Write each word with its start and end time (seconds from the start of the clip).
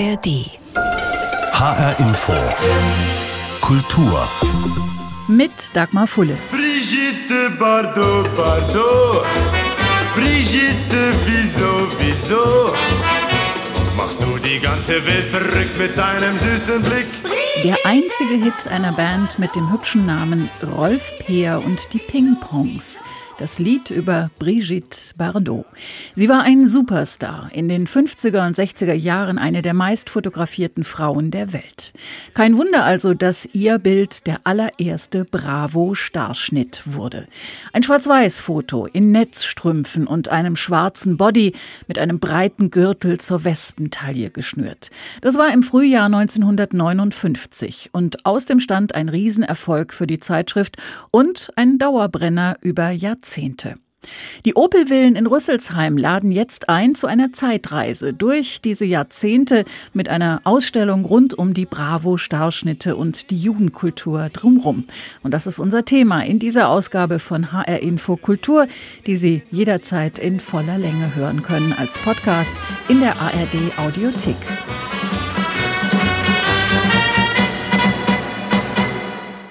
ARD. 0.00 0.48
HR 1.52 2.00
Info. 2.00 2.32
Kultur. 3.60 4.26
Mit 5.28 5.50
Dagmar 5.74 6.06
Fulle. 6.06 6.38
Brigitte 6.50 7.50
Bardot, 7.58 8.34
Bardot. 8.34 9.26
Brigitte, 10.14 11.12
wieso, 11.26 11.86
wieso? 11.98 12.74
Machst 13.94 14.22
du 14.22 14.38
die 14.38 14.58
ganze 14.58 15.04
Welt 15.04 15.26
verrückt 15.30 15.78
mit 15.78 15.94
deinem 15.98 16.38
süßen 16.38 16.80
Blick? 16.80 17.08
Der 17.62 17.76
einzige 17.84 18.42
Hit 18.42 18.68
einer 18.68 18.92
Band 18.92 19.38
mit 19.38 19.54
dem 19.54 19.70
hübschen 19.70 20.06
Namen 20.06 20.48
Rolf 20.78 21.12
Peer 21.18 21.62
und 21.62 21.92
die 21.92 21.98
Ping-Pongs 21.98 22.98
das 23.40 23.58
Lied 23.58 23.90
über 23.90 24.30
Brigitte 24.38 25.14
Bardot. 25.16 25.64
Sie 26.14 26.28
war 26.28 26.42
ein 26.42 26.68
Superstar, 26.68 27.48
in 27.54 27.70
den 27.70 27.86
50er 27.86 28.46
und 28.46 28.54
60er 28.54 28.92
Jahren 28.92 29.38
eine 29.38 29.62
der 29.62 29.72
meist 29.72 30.10
fotografierten 30.10 30.84
Frauen 30.84 31.30
der 31.30 31.54
Welt. 31.54 31.94
Kein 32.34 32.58
Wunder 32.58 32.84
also, 32.84 33.14
dass 33.14 33.48
ihr 33.54 33.78
Bild 33.78 34.26
der 34.26 34.40
allererste 34.44 35.24
Bravo-Starschnitt 35.24 36.82
wurde. 36.84 37.26
Ein 37.72 37.82
Schwarz-Weiß-Foto 37.82 38.84
in 38.84 39.10
Netzstrümpfen 39.10 40.06
und 40.06 40.28
einem 40.28 40.56
schwarzen 40.56 41.16
Body 41.16 41.54
mit 41.88 41.98
einem 41.98 42.18
breiten 42.18 42.70
Gürtel 42.70 43.18
zur 43.18 43.44
Westentaille 43.44 44.28
geschnürt. 44.28 44.90
Das 45.22 45.38
war 45.38 45.50
im 45.50 45.62
Frühjahr 45.62 46.06
1959 46.06 47.88
und 47.92 48.26
aus 48.26 48.44
dem 48.44 48.60
stand 48.60 48.94
ein 48.94 49.08
Riesenerfolg 49.08 49.94
für 49.94 50.06
die 50.06 50.20
Zeitschrift 50.20 50.76
und 51.10 51.50
ein 51.56 51.78
Dauerbrenner 51.78 52.58
über 52.60 52.90
Jahrzehnte. 52.90 53.29
Jahrzehnte. 53.30 53.76
Die 54.46 54.54
Opel-Villen 54.54 55.14
in 55.14 55.26
Rüsselsheim 55.26 55.98
laden 55.98 56.32
jetzt 56.32 56.70
ein 56.70 56.94
zu 56.94 57.06
einer 57.06 57.32
Zeitreise 57.32 58.14
durch 58.14 58.62
diese 58.62 58.86
Jahrzehnte 58.86 59.66
mit 59.92 60.08
einer 60.08 60.40
Ausstellung 60.44 61.04
rund 61.04 61.34
um 61.34 61.52
die 61.52 61.66
Bravo-Starschnitte 61.66 62.96
und 62.96 63.30
die 63.30 63.36
Jugendkultur 63.36 64.30
drumrum. 64.30 64.84
Und 65.22 65.32
das 65.32 65.46
ist 65.46 65.58
unser 65.58 65.84
Thema 65.84 66.24
in 66.24 66.38
dieser 66.38 66.70
Ausgabe 66.70 67.18
von 67.18 67.52
HR 67.52 67.82
Info 67.82 68.16
Kultur, 68.16 68.66
die 69.06 69.16
Sie 69.16 69.42
jederzeit 69.50 70.18
in 70.18 70.40
voller 70.40 70.78
Länge 70.78 71.14
hören 71.14 71.42
können 71.42 71.74
als 71.76 71.98
Podcast 71.98 72.54
in 72.88 73.00
der 73.00 73.20
ARD 73.20 73.78
Audiothek. 73.78 74.38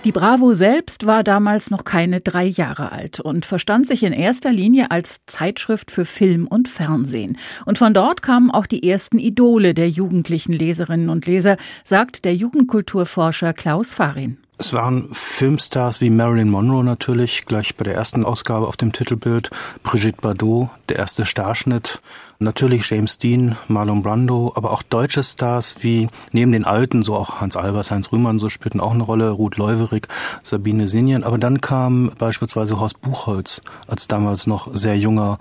Die 0.10 0.14
Bravo 0.14 0.54
selbst 0.54 1.06
war 1.06 1.24
damals 1.24 1.70
noch 1.70 1.84
keine 1.84 2.20
drei 2.20 2.44
Jahre 2.44 2.92
alt 2.92 3.20
und 3.20 3.46
verstand 3.46 3.86
sich 3.86 4.02
in 4.02 4.12
erster 4.12 4.52
Linie 4.52 4.90
als 4.90 5.20
Zeitschrift 5.28 5.92
für 5.92 6.04
Film 6.04 6.48
und 6.48 6.68
Fernsehen. 6.68 7.38
Und 7.68 7.78
von 7.78 7.94
dort 7.94 8.24
kamen 8.24 8.50
auch 8.50 8.66
die 8.66 8.90
ersten 8.90 9.20
Idole 9.20 9.76
der 9.76 9.88
jugendlichen 9.88 10.54
Leserinnen 10.54 11.10
und 11.10 11.28
Leser, 11.28 11.58
sagt 11.84 12.26
der 12.26 12.34
Jugendkulturforscher 12.34 13.54
Klaus 13.54 13.94
Farin. 13.94 14.40
Es 14.58 14.74
waren 14.74 15.10
Filmstars 15.12 16.02
wie 16.02 16.10
Marilyn 16.10 16.50
Monroe 16.50 16.84
natürlich, 16.84 17.46
gleich 17.46 17.76
bei 17.76 17.84
der 17.84 17.94
ersten 17.94 18.26
Ausgabe 18.26 18.68
auf 18.68 18.78
dem 18.78 18.92
Titelbild, 18.92 19.52
Brigitte 19.84 20.22
Bardot, 20.22 20.70
der 20.90 20.98
erste 20.98 21.28
Starschnitt, 21.28 22.02
Natürlich 22.42 22.90
James 22.90 23.18
Dean, 23.18 23.58
Marlon 23.68 24.02
Brando, 24.02 24.54
aber 24.56 24.72
auch 24.72 24.82
deutsche 24.82 25.24
Stars 25.24 25.76
wie 25.82 26.08
neben 26.32 26.54
den 26.54 26.64
Alten, 26.64 27.04
so 27.04 27.18
auch 27.18 27.42
Hans 27.42 27.58
Albers, 27.58 27.92
Heinz 27.92 28.14
Rühmann, 28.14 28.40
so 28.40 28.48
spielten 28.48 28.80
auch 28.80 28.94
eine 28.94 29.04
Rolle, 29.04 29.30
Ruth 29.32 29.58
Leuwerig, 29.58 30.08
Sabine 30.42 30.88
Sinjen. 30.88 31.26
Aber 31.26 31.38
dann 31.38 31.60
kam 31.60 32.14
beispielsweise 32.18 32.80
Horst 32.80 33.02
Buchholz 33.02 33.62
als 33.88 34.08
damals 34.08 34.48
noch 34.48 34.74
sehr 34.74 34.98
junger 34.98 35.38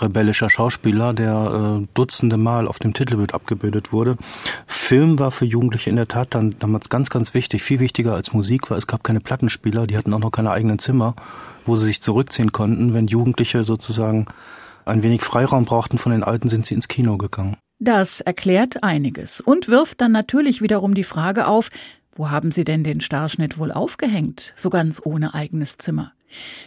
rebellischer 0.00 0.48
Schauspieler, 0.48 1.12
der 1.12 1.80
äh, 1.82 1.86
dutzende 1.92 2.38
Mal 2.38 2.66
auf 2.66 2.78
dem 2.78 2.94
Titelbild 2.94 3.34
abgebildet 3.34 3.92
wurde. 3.92 4.16
Film 4.66 5.18
war 5.18 5.32
für 5.32 5.44
Jugendliche 5.44 5.90
in 5.90 5.96
der 5.96 6.08
Tat 6.08 6.34
dann 6.34 6.58
damals 6.60 6.88
ganz, 6.88 7.10
ganz 7.10 7.34
wichtig, 7.34 7.62
viel 7.62 7.78
wichtiger 7.78 8.14
als 8.14 8.32
Musik, 8.32 8.70
weil 8.70 8.78
es 8.78 8.86
gab 8.86 9.04
keine 9.04 9.20
Plattenspieler, 9.20 9.86
die 9.86 9.98
hatten 9.98 10.14
auch 10.14 10.18
noch 10.18 10.32
keine 10.32 10.52
eigenen 10.52 10.78
Zimmer, 10.78 11.14
wo 11.66 11.76
sie 11.76 11.84
sich 11.84 12.00
zurückziehen 12.00 12.52
konnten, 12.52 12.94
wenn 12.94 13.06
Jugendliche 13.06 13.64
sozusagen 13.64 14.24
ein 14.88 15.02
wenig 15.02 15.22
Freiraum 15.22 15.64
brauchten 15.64 15.98
von 15.98 16.12
den 16.12 16.24
Alten, 16.24 16.48
sind 16.48 16.66
sie 16.66 16.74
ins 16.74 16.88
Kino 16.88 17.16
gegangen. 17.16 17.56
Das 17.80 18.20
erklärt 18.20 18.82
einiges 18.82 19.40
und 19.40 19.68
wirft 19.68 20.00
dann 20.00 20.10
natürlich 20.10 20.62
wiederum 20.62 20.94
die 20.94 21.04
Frage 21.04 21.46
auf, 21.46 21.70
wo 22.18 22.30
haben 22.30 22.52
Sie 22.52 22.64
denn 22.64 22.84
den 22.84 23.00
Starschnitt 23.00 23.58
wohl 23.58 23.72
aufgehängt, 23.72 24.52
so 24.56 24.68
ganz 24.68 25.00
ohne 25.02 25.32
eigenes 25.32 25.78
Zimmer? 25.78 26.12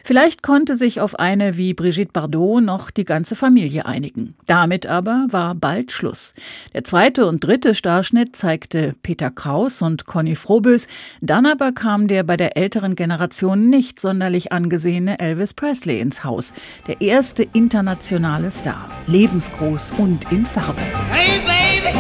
Vielleicht 0.04 0.42
konnte 0.42 0.76
sich 0.76 1.02
auf 1.02 1.20
eine 1.20 1.56
wie 1.56 1.76
Brigitte 1.76 2.12
Bardot 2.12 2.64
noch 2.64 2.90
die 2.90 3.06
ganze 3.06 3.36
Familie 3.36 3.86
einigen. 3.86 4.34
Damit 4.48 4.88
aber 4.88 5.28
war 5.30 5.54
bald 5.54 5.92
Schluss. 5.92 6.34
Der 6.74 6.84
zweite 6.84 7.28
und 7.28 7.44
dritte 7.44 7.76
Starschnitt 7.76 8.36
zeigte 8.36 8.94
Peter 9.04 9.30
Kraus 9.30 9.84
und 9.84 10.08
Conny 10.08 10.36
Frobös. 10.36 10.88
Dann 11.22 11.46
aber 11.46 11.74
kam 11.74 12.08
der 12.08 12.24
bei 12.24 12.38
der 12.38 12.58
älteren 12.58 12.96
Generation 12.96 13.70
nicht 13.70 14.02
sonderlich 14.02 14.52
angesehene 14.52 15.20
Elvis 15.20 15.54
Presley 15.54 16.00
ins 16.00 16.24
Haus. 16.24 16.54
Der 16.88 17.02
erste 17.02 17.44
internationale 17.44 18.50
Star. 18.50 18.90
Lebensgroß 19.06 19.94
und 20.00 20.32
in 20.32 20.44
Farbe. 20.44 20.82
Hey 21.12 21.40
baby, 21.40 21.96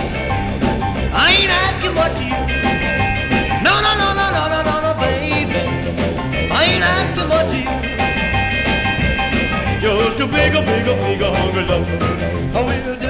I 1.13 1.44
ain't 1.44 1.51
asking 1.51 1.95
what 1.95 2.19
you 2.19 2.41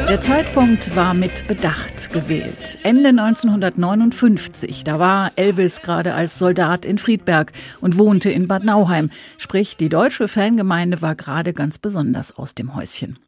Der 0.07 0.21
Zeitpunkt 0.21 0.95
war 0.95 1.13
mit 1.13 1.47
Bedacht 1.47 2.11
gewählt. 2.11 2.79
Ende 2.83 3.09
1959, 3.09 4.83
da 4.83 4.99
war 4.99 5.31
Elvis 5.35 5.81
gerade 5.81 6.13
als 6.13 6.37
Soldat 6.37 6.85
in 6.85 6.97
Friedberg 6.97 7.51
und 7.81 7.97
wohnte 7.97 8.29
in 8.29 8.47
Bad 8.47 8.63
Nauheim. 8.63 9.09
Sprich, 9.37 9.77
die 9.77 9.89
deutsche 9.89 10.27
Fangemeinde 10.27 11.01
war 11.01 11.15
gerade 11.15 11.53
ganz 11.53 11.79
besonders 11.79 12.37
aus 12.37 12.55
dem 12.55 12.75
Häuschen. 12.75 13.19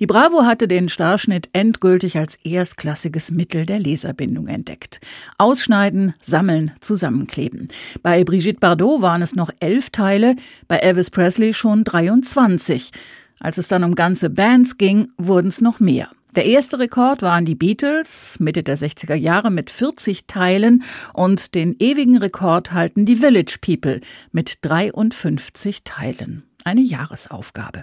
Die 0.00 0.06
Bravo 0.06 0.44
hatte 0.44 0.68
den 0.68 0.88
Starschnitt 0.88 1.48
endgültig 1.52 2.18
als 2.18 2.36
erstklassiges 2.36 3.30
Mittel 3.30 3.64
der 3.64 3.78
Leserbindung 3.78 4.48
entdeckt. 4.48 5.00
Ausschneiden, 5.38 6.14
sammeln, 6.20 6.72
zusammenkleben. 6.80 7.68
Bei 8.02 8.24
Brigitte 8.24 8.60
Bardot 8.60 9.02
waren 9.02 9.22
es 9.22 9.34
noch 9.34 9.50
elf 9.60 9.90
Teile, 9.90 10.36
bei 10.68 10.76
Elvis 10.76 11.10
Presley 11.10 11.54
schon 11.54 11.84
23. 11.84 12.92
Als 13.40 13.58
es 13.58 13.68
dann 13.68 13.84
um 13.84 13.94
ganze 13.94 14.30
Bands 14.30 14.76
ging, 14.76 15.08
wurden 15.16 15.48
es 15.48 15.60
noch 15.60 15.80
mehr. 15.80 16.10
Der 16.36 16.44
erste 16.44 16.78
Rekord 16.78 17.22
waren 17.22 17.44
die 17.44 17.56
Beatles 17.56 18.38
Mitte 18.38 18.62
der 18.62 18.78
60er 18.78 19.14
Jahre 19.14 19.50
mit 19.50 19.70
40 19.70 20.26
Teilen 20.28 20.84
und 21.12 21.56
den 21.56 21.74
ewigen 21.80 22.18
Rekord 22.18 22.72
halten 22.72 23.04
die 23.04 23.16
Village 23.16 23.56
People 23.60 24.00
mit 24.30 24.58
53 24.60 25.82
Teilen. 25.82 26.44
Eine 26.62 26.82
Jahresaufgabe. 26.82 27.82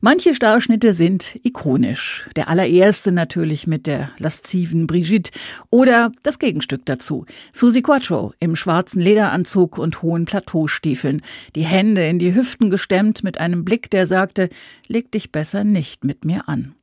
Manche 0.00 0.34
Starschnitte 0.34 0.92
sind 0.92 1.38
ikonisch. 1.42 2.28
Der 2.36 2.48
allererste 2.48 3.12
natürlich 3.12 3.66
mit 3.66 3.86
der 3.86 4.10
lasziven 4.18 4.86
Brigitte 4.86 5.32
oder 5.70 6.12
das 6.22 6.38
Gegenstück 6.38 6.82
dazu. 6.84 7.26
Susi 7.52 7.82
Quattro 7.82 8.34
im 8.40 8.56
schwarzen 8.56 9.00
Lederanzug 9.00 9.78
und 9.78 10.02
hohen 10.02 10.24
Plateaustiefeln, 10.24 11.22
die 11.54 11.64
Hände 11.64 12.06
in 12.06 12.18
die 12.18 12.34
Hüften 12.34 12.70
gestemmt 12.70 13.24
mit 13.24 13.38
einem 13.38 13.64
Blick, 13.64 13.90
der 13.90 14.06
sagte, 14.06 14.48
leg 14.88 15.10
dich 15.10 15.32
besser 15.32 15.64
nicht 15.64 16.04
mit 16.04 16.24
mir 16.24 16.48
an. 16.48 16.74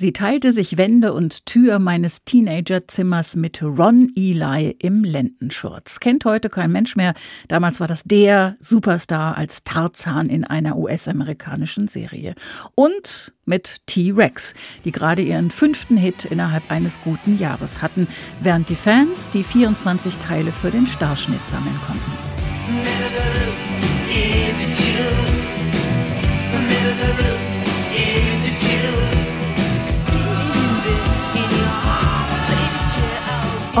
Sie 0.00 0.14
teilte 0.14 0.52
sich 0.52 0.78
Wände 0.78 1.12
und 1.12 1.44
Tür 1.44 1.78
meines 1.78 2.24
Teenagerzimmers 2.24 3.36
mit 3.36 3.62
Ron 3.62 4.10
Eli 4.16 4.74
im 4.78 5.04
Lendenschurz. 5.04 6.00
Kennt 6.00 6.24
heute 6.24 6.48
kein 6.48 6.72
Mensch 6.72 6.96
mehr. 6.96 7.12
Damals 7.48 7.80
war 7.80 7.86
das 7.86 8.02
der 8.04 8.56
Superstar 8.60 9.36
als 9.36 9.62
Tarzan 9.62 10.30
in 10.30 10.44
einer 10.44 10.78
US-amerikanischen 10.78 11.86
Serie. 11.86 12.34
Und 12.74 13.34
mit 13.44 13.82
T-Rex, 13.84 14.54
die 14.86 14.92
gerade 14.92 15.20
ihren 15.20 15.50
fünften 15.50 15.98
Hit 15.98 16.24
innerhalb 16.24 16.70
eines 16.70 17.02
guten 17.02 17.36
Jahres 17.36 17.82
hatten, 17.82 18.08
während 18.40 18.70
die 18.70 18.76
Fans 18.76 19.28
die 19.28 19.44
24 19.44 20.16
Teile 20.16 20.50
für 20.50 20.70
den 20.70 20.86
Starschnitt 20.86 21.46
sammeln 21.46 21.78
konnten. 21.86 22.10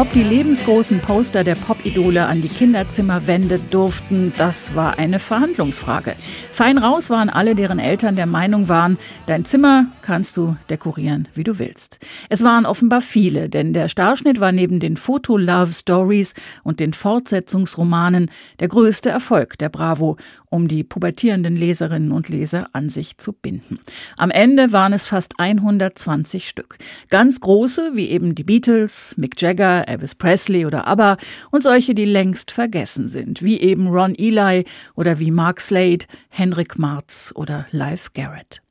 Ob 0.00 0.10
die 0.14 0.22
lebensgroßen 0.22 1.00
Poster 1.00 1.44
der 1.44 1.56
Popidole 1.56 2.24
an 2.24 2.40
die 2.40 2.48
Kinderzimmerwände 2.48 3.60
durften, 3.70 4.32
das 4.38 4.74
war 4.74 4.98
eine 4.98 5.18
Verhandlungsfrage. 5.18 6.14
Fein 6.52 6.78
raus 6.78 7.10
waren 7.10 7.28
alle, 7.28 7.54
deren 7.54 7.78
Eltern 7.78 8.16
der 8.16 8.24
Meinung 8.24 8.70
waren, 8.70 8.96
dein 9.26 9.44
Zimmer 9.44 9.88
kannst 10.00 10.38
du 10.38 10.56
dekorieren, 10.70 11.28
wie 11.34 11.44
du 11.44 11.58
willst. 11.58 11.98
Es 12.30 12.42
waren 12.42 12.64
offenbar 12.64 13.02
viele, 13.02 13.50
denn 13.50 13.74
der 13.74 13.90
Starschnitt 13.90 14.40
war 14.40 14.52
neben 14.52 14.80
den 14.80 14.96
Foto-Love-Stories 14.96 16.32
und 16.62 16.80
den 16.80 16.94
Fortsetzungsromanen 16.94 18.30
der 18.58 18.68
größte 18.68 19.10
Erfolg 19.10 19.58
der 19.58 19.68
Bravo, 19.68 20.16
um 20.48 20.66
die 20.66 20.82
pubertierenden 20.82 21.56
Leserinnen 21.56 22.10
und 22.10 22.30
Leser 22.30 22.68
an 22.72 22.88
sich 22.88 23.18
zu 23.18 23.34
binden. 23.34 23.78
Am 24.16 24.30
Ende 24.30 24.72
waren 24.72 24.94
es 24.94 25.06
fast 25.06 25.34
120 25.38 26.48
Stück. 26.48 26.78
Ganz 27.10 27.40
große, 27.40 27.92
wie 27.94 28.08
eben 28.08 28.34
die 28.34 28.44
Beatles, 28.44 29.14
Mick 29.18 29.40
Jagger, 29.40 29.89
Elvis 29.90 30.14
Presley 30.14 30.64
oder 30.64 30.86
ABBA 30.86 31.16
und 31.50 31.62
solche, 31.62 31.94
die 31.94 32.04
längst 32.04 32.50
vergessen 32.50 33.08
sind, 33.08 33.42
wie 33.42 33.60
eben 33.60 33.88
Ron 33.88 34.14
Eli 34.14 34.64
oder 34.94 35.18
wie 35.18 35.30
Mark 35.30 35.60
Slade, 35.60 36.06
Henrik 36.28 36.78
Marz 36.78 37.32
oder 37.34 37.66
Live 37.70 38.12
Garrett. 38.14 38.62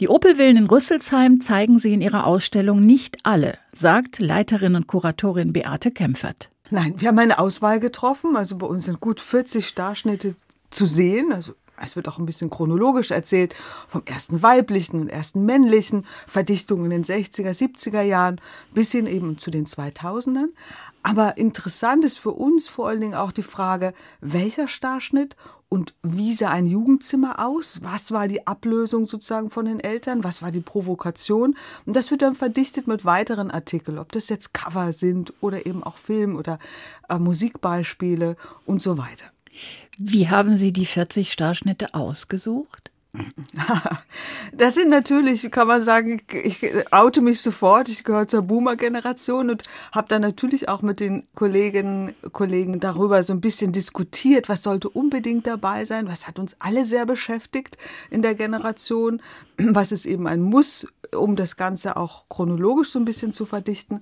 Die 0.00 0.08
Opelvillen 0.08 0.56
in 0.56 0.66
Rüsselsheim 0.66 1.40
zeigen 1.40 1.78
sie 1.78 1.92
in 1.92 2.00
ihrer 2.00 2.26
Ausstellung 2.26 2.84
nicht 2.84 3.18
alle, 3.24 3.58
sagt 3.72 4.18
Leiterin 4.18 4.76
und 4.76 4.86
Kuratorin 4.86 5.52
Beate 5.52 5.90
Kempfert. 5.90 6.50
Nein, 6.70 6.94
wir 6.98 7.08
haben 7.08 7.18
eine 7.18 7.38
Auswahl 7.38 7.80
getroffen. 7.80 8.36
Also 8.36 8.58
bei 8.58 8.66
uns 8.66 8.84
sind 8.84 9.00
gut 9.00 9.20
40 9.20 9.66
Starschnitte 9.66 10.34
zu 10.70 10.86
sehen. 10.86 11.32
Also 11.32 11.54
es 11.82 11.96
wird 11.96 12.08
auch 12.08 12.18
ein 12.18 12.26
bisschen 12.26 12.50
chronologisch 12.50 13.10
erzählt 13.10 13.54
vom 13.88 14.02
ersten 14.04 14.42
weiblichen 14.42 15.00
und 15.00 15.08
ersten 15.08 15.44
männlichen 15.44 16.06
Verdichtungen 16.26 16.90
in 16.90 17.02
den 17.02 17.04
60er, 17.04 17.50
70er 17.50 18.02
Jahren 18.02 18.40
bis 18.74 18.92
hin 18.92 19.06
eben 19.06 19.38
zu 19.38 19.50
den 19.50 19.66
2000ern. 19.66 20.48
Aber 21.02 21.38
interessant 21.38 22.04
ist 22.04 22.18
für 22.18 22.32
uns 22.32 22.68
vor 22.68 22.88
allen 22.88 23.00
Dingen 23.00 23.14
auch 23.14 23.32
die 23.32 23.42
Frage, 23.42 23.94
welcher 24.20 24.68
Starschnitt 24.68 25.36
und 25.68 25.94
wie 26.02 26.32
sah 26.32 26.48
ein 26.48 26.66
Jugendzimmer 26.66 27.44
aus? 27.44 27.80
Was 27.82 28.10
war 28.10 28.26
die 28.26 28.46
Ablösung 28.46 29.06
sozusagen 29.06 29.50
von 29.50 29.66
den 29.66 29.80
Eltern? 29.80 30.24
Was 30.24 30.40
war 30.40 30.50
die 30.50 30.60
Provokation? 30.60 31.56
Und 31.84 31.94
das 31.94 32.10
wird 32.10 32.22
dann 32.22 32.34
verdichtet 32.34 32.86
mit 32.86 33.04
weiteren 33.04 33.50
Artikeln, 33.50 33.98
ob 33.98 34.12
das 34.12 34.30
jetzt 34.30 34.54
Cover 34.54 34.92
sind 34.92 35.34
oder 35.40 35.66
eben 35.66 35.82
auch 35.82 35.98
Film- 35.98 36.36
oder 36.36 36.58
äh, 37.08 37.18
Musikbeispiele 37.18 38.36
und 38.64 38.80
so 38.80 38.96
weiter. 38.96 39.26
Wie 39.98 40.28
haben 40.28 40.56
Sie 40.56 40.72
die 40.72 40.86
40 40.86 41.32
Starschnitte 41.32 41.94
ausgesucht? 41.94 42.90
Das 44.52 44.74
sind 44.74 44.88
natürlich, 44.88 45.50
kann 45.50 45.68
man 45.68 45.80
sagen, 45.80 46.22
ich 46.32 46.58
oute 46.90 47.20
mich 47.20 47.40
sofort. 47.40 47.88
Ich 47.88 48.04
gehöre 48.04 48.26
zur 48.26 48.42
Boomer-Generation 48.42 49.50
und 49.50 49.62
habe 49.92 50.08
dann 50.08 50.22
natürlich 50.22 50.68
auch 50.68 50.82
mit 50.82 51.00
den 51.00 51.26
Kolleginnen 51.34 52.14
Kollegen 52.32 52.80
darüber 52.80 53.22
so 53.22 53.32
ein 53.32 53.40
bisschen 53.40 53.72
diskutiert, 53.72 54.48
was 54.48 54.62
sollte 54.62 54.88
unbedingt 54.88 55.46
dabei 55.46 55.84
sein, 55.84 56.08
was 56.08 56.26
hat 56.26 56.38
uns 56.38 56.56
alle 56.60 56.84
sehr 56.84 57.06
beschäftigt 57.06 57.76
in 58.10 58.22
der 58.22 58.34
Generation, 58.34 59.22
was 59.58 59.92
ist 59.92 60.06
eben 60.06 60.26
ein 60.26 60.42
Muss, 60.42 60.86
um 61.14 61.36
das 61.36 61.56
Ganze 61.56 61.96
auch 61.96 62.28
chronologisch 62.28 62.90
so 62.90 62.98
ein 62.98 63.04
bisschen 63.04 63.32
zu 63.32 63.46
verdichten. 63.46 64.00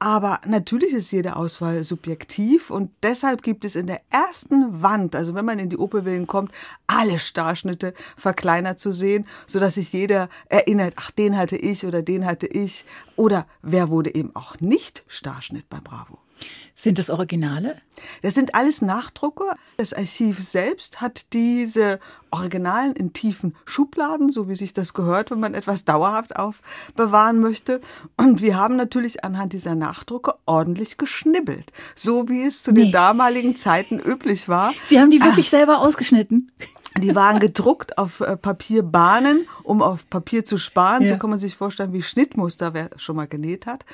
Aber 0.00 0.40
natürlich 0.46 0.92
ist 0.92 1.10
jede 1.10 1.34
Auswahl 1.34 1.82
subjektiv 1.82 2.70
und 2.70 2.90
deshalb 3.02 3.42
gibt 3.42 3.64
es 3.64 3.74
in 3.74 3.88
der 3.88 4.00
ersten 4.10 4.80
Wand, 4.80 5.16
also 5.16 5.34
wenn 5.34 5.44
man 5.44 5.58
in 5.58 5.70
die 5.70 5.76
Opelwillen 5.76 6.28
kommt, 6.28 6.52
alle 6.86 7.18
Starschnitte 7.18 7.94
verkleinert 8.16 8.78
zu 8.78 8.92
sehen, 8.92 9.26
so 9.48 9.58
dass 9.58 9.74
sich 9.74 9.92
jeder 9.92 10.28
erinnert, 10.48 10.94
ach, 10.96 11.10
den 11.10 11.36
hatte 11.36 11.56
ich 11.56 11.84
oder 11.84 12.02
den 12.02 12.26
hatte 12.26 12.46
ich 12.46 12.84
oder 13.16 13.46
wer 13.62 13.88
wurde 13.88 14.14
eben 14.14 14.36
auch 14.36 14.60
nicht 14.60 15.02
Starschnitt 15.08 15.68
bei 15.68 15.80
Bravo. 15.80 16.18
Sind 16.74 16.98
das 16.98 17.10
Originale? 17.10 17.76
Das 18.22 18.34
sind 18.34 18.54
alles 18.54 18.82
Nachdrucke. 18.82 19.44
Das 19.78 19.92
Archiv 19.92 20.38
selbst 20.38 21.00
hat 21.00 21.32
diese 21.32 21.98
Originalen 22.30 22.94
in 22.94 23.12
tiefen 23.12 23.56
Schubladen, 23.64 24.30
so 24.30 24.48
wie 24.48 24.54
sich 24.54 24.74
das 24.74 24.94
gehört, 24.94 25.30
wenn 25.30 25.40
man 25.40 25.54
etwas 25.54 25.84
dauerhaft 25.84 26.36
aufbewahren 26.36 27.40
möchte. 27.40 27.80
Und 28.16 28.42
wir 28.42 28.56
haben 28.56 28.76
natürlich 28.76 29.24
anhand 29.24 29.54
dieser 29.54 29.74
Nachdrucke 29.74 30.34
ordentlich 30.46 30.98
geschnibbelt, 30.98 31.72
so 31.96 32.28
wie 32.28 32.42
es 32.42 32.62
zu 32.62 32.70
nee. 32.70 32.84
den 32.84 32.92
damaligen 32.92 33.56
Zeiten 33.56 33.98
üblich 33.98 34.48
war. 34.48 34.72
Sie 34.86 35.00
haben 35.00 35.10
die 35.10 35.20
wirklich 35.20 35.46
ah. 35.48 35.50
selber 35.50 35.80
ausgeschnitten? 35.80 36.52
Die 36.96 37.14
waren 37.14 37.38
gedruckt 37.38 37.98
auf 37.98 38.20
äh, 38.20 38.36
Papierbahnen, 38.36 39.46
um 39.62 39.82
auf 39.82 40.08
Papier 40.10 40.44
zu 40.44 40.58
sparen. 40.58 41.02
Ja. 41.02 41.08
So 41.08 41.18
kann 41.18 41.30
man 41.30 41.38
sich 41.38 41.56
vorstellen, 41.56 41.92
wie 41.92 42.02
Schnittmuster, 42.02 42.74
wer 42.74 42.90
schon 42.96 43.16
mal 43.16 43.28
genäht 43.28 43.66
hat. 43.66 43.84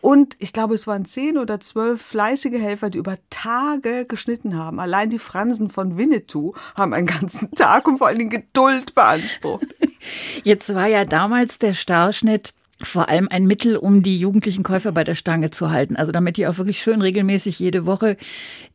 Und 0.00 0.36
ich 0.38 0.52
glaube, 0.52 0.74
es 0.74 0.86
waren 0.86 1.04
zehn 1.04 1.38
oder 1.38 1.60
zwölf 1.60 2.00
fleißige 2.00 2.60
Helfer, 2.60 2.90
die 2.90 2.98
über 2.98 3.16
Tage 3.30 4.04
geschnitten 4.06 4.56
haben. 4.56 4.80
Allein 4.80 5.10
die 5.10 5.18
Fransen 5.18 5.70
von 5.70 5.96
Winnetou 5.96 6.54
haben 6.74 6.94
einen 6.94 7.06
ganzen 7.06 7.50
Tag 7.54 7.86
und 7.88 7.98
vor 7.98 8.06
allen 8.06 8.18
Dingen 8.18 8.30
Geduld 8.30 8.94
beansprucht. 8.94 9.66
Jetzt 10.44 10.74
war 10.74 10.86
ja 10.86 11.04
damals 11.04 11.58
der 11.58 11.74
Starschnitt 11.74 12.54
vor 12.80 13.08
allem 13.08 13.28
ein 13.28 13.46
Mittel, 13.46 13.76
um 13.76 14.02
die 14.02 14.18
jugendlichen 14.18 14.62
Käufer 14.62 14.92
bei 14.92 15.02
der 15.02 15.16
Stange 15.16 15.50
zu 15.50 15.70
halten. 15.70 15.96
Also 15.96 16.12
damit 16.12 16.36
die 16.36 16.46
auch 16.46 16.58
wirklich 16.58 16.80
schön 16.80 17.02
regelmäßig 17.02 17.58
jede 17.58 17.86
Woche 17.86 18.16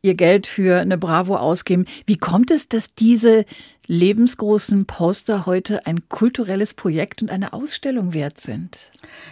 ihr 0.02 0.14
Geld 0.14 0.46
für 0.46 0.80
eine 0.80 0.98
Bravo 0.98 1.36
ausgeben. 1.36 1.86
Wie 2.04 2.18
kommt 2.18 2.50
es, 2.50 2.68
dass 2.68 2.94
diese 2.94 3.46
lebensgroßen 3.86 4.86
Poster 4.86 5.46
heute 5.46 5.86
ein 5.86 6.08
kulturelles 6.08 6.74
Projekt 6.74 7.22
und 7.22 7.30
eine 7.30 7.52
Ausstellung 7.52 8.12
wert 8.14 8.40
sind? 8.40 8.90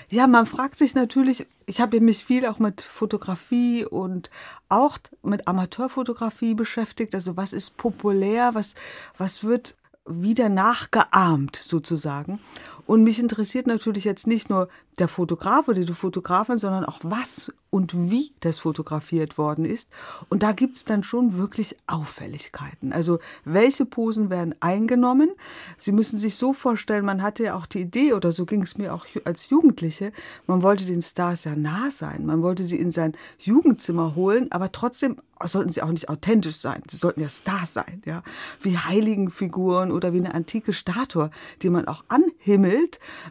Ja, 0.08 0.26
man 0.26 0.46
fragt 0.46 0.78
sich 0.78 0.94
natürlich, 0.94 1.46
ich 1.66 1.80
habe 1.80 2.00
mich 2.00 2.24
viel 2.24 2.46
auch 2.46 2.58
mit 2.58 2.82
Fotografie 2.82 3.84
und 3.84 4.30
auch 4.68 4.98
mit 5.22 5.48
Amateurfotografie 5.48 6.54
beschäftigt. 6.54 7.14
Also 7.14 7.36
was 7.36 7.52
ist 7.52 7.76
populär, 7.76 8.54
was, 8.54 8.74
was 9.16 9.44
wird 9.44 9.76
wieder 10.06 10.48
nachgeahmt 10.48 11.56
sozusagen. 11.56 12.40
Und 12.86 13.04
mich 13.04 13.18
interessiert 13.18 13.66
natürlich 13.66 14.04
jetzt 14.04 14.26
nicht 14.26 14.50
nur 14.50 14.68
der 14.98 15.08
Fotograf 15.08 15.68
oder 15.68 15.80
die 15.80 15.92
Fotografin, 15.94 16.58
sondern 16.58 16.84
auch 16.84 16.98
was 17.02 17.50
und 17.70 18.10
wie 18.10 18.32
das 18.40 18.58
fotografiert 18.58 19.38
worden 19.38 19.64
ist. 19.64 19.88
Und 20.28 20.42
da 20.42 20.52
gibt 20.52 20.76
es 20.76 20.84
dann 20.84 21.02
schon 21.02 21.38
wirklich 21.38 21.76
Auffälligkeiten. 21.86 22.92
Also 22.92 23.18
welche 23.46 23.86
Posen 23.86 24.28
werden 24.28 24.54
eingenommen? 24.60 25.30
Sie 25.78 25.92
müssen 25.92 26.18
sich 26.18 26.34
so 26.34 26.52
vorstellen, 26.52 27.06
man 27.06 27.22
hatte 27.22 27.44
ja 27.44 27.54
auch 27.56 27.64
die 27.64 27.80
Idee, 27.80 28.12
oder 28.12 28.30
so 28.30 28.44
ging 28.44 28.60
es 28.60 28.76
mir 28.76 28.92
auch 28.92 29.06
als 29.24 29.48
Jugendliche, 29.48 30.12
man 30.46 30.62
wollte 30.62 30.84
den 30.84 31.00
Stars 31.00 31.44
ja 31.44 31.56
nah 31.56 31.90
sein. 31.90 32.26
Man 32.26 32.42
wollte 32.42 32.64
sie 32.64 32.78
in 32.78 32.90
sein 32.90 33.14
Jugendzimmer 33.38 34.14
holen, 34.14 34.52
aber 34.52 34.70
trotzdem 34.70 35.16
sollten 35.42 35.70
sie 35.70 35.82
auch 35.82 35.90
nicht 35.90 36.10
authentisch 36.10 36.56
sein. 36.56 36.82
Sie 36.88 36.98
sollten 36.98 37.20
ja 37.20 37.28
Stars 37.28 37.72
sein, 37.72 38.02
ja. 38.04 38.22
Wie 38.60 38.76
Heiligenfiguren 38.76 39.92
oder 39.92 40.12
wie 40.12 40.18
eine 40.18 40.34
antike 40.34 40.74
Statue, 40.74 41.30
die 41.62 41.70
man 41.70 41.88
auch 41.88 42.04
anhimmelt. 42.08 42.71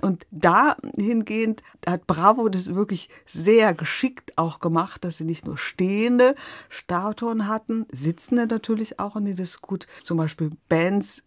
Und 0.01 0.25
dahingehend 0.31 1.63
hat 1.85 2.07
Bravo 2.07 2.49
das 2.49 2.75
wirklich 2.75 3.09
sehr 3.25 3.73
geschickt 3.73 4.37
auch 4.37 4.59
gemacht, 4.59 5.03
dass 5.03 5.17
sie 5.17 5.25
nicht 5.25 5.45
nur 5.45 5.57
stehende 5.57 6.35
Statuen 6.69 7.47
hatten, 7.47 7.85
sitzende 7.91 8.47
natürlich 8.47 8.99
auch, 8.99 9.15
und 9.15 9.25
die 9.25 9.35
das 9.35 9.61
gut, 9.61 9.87
zum 10.03 10.17
Beispiel 10.17 10.51
Bands, 10.69 11.23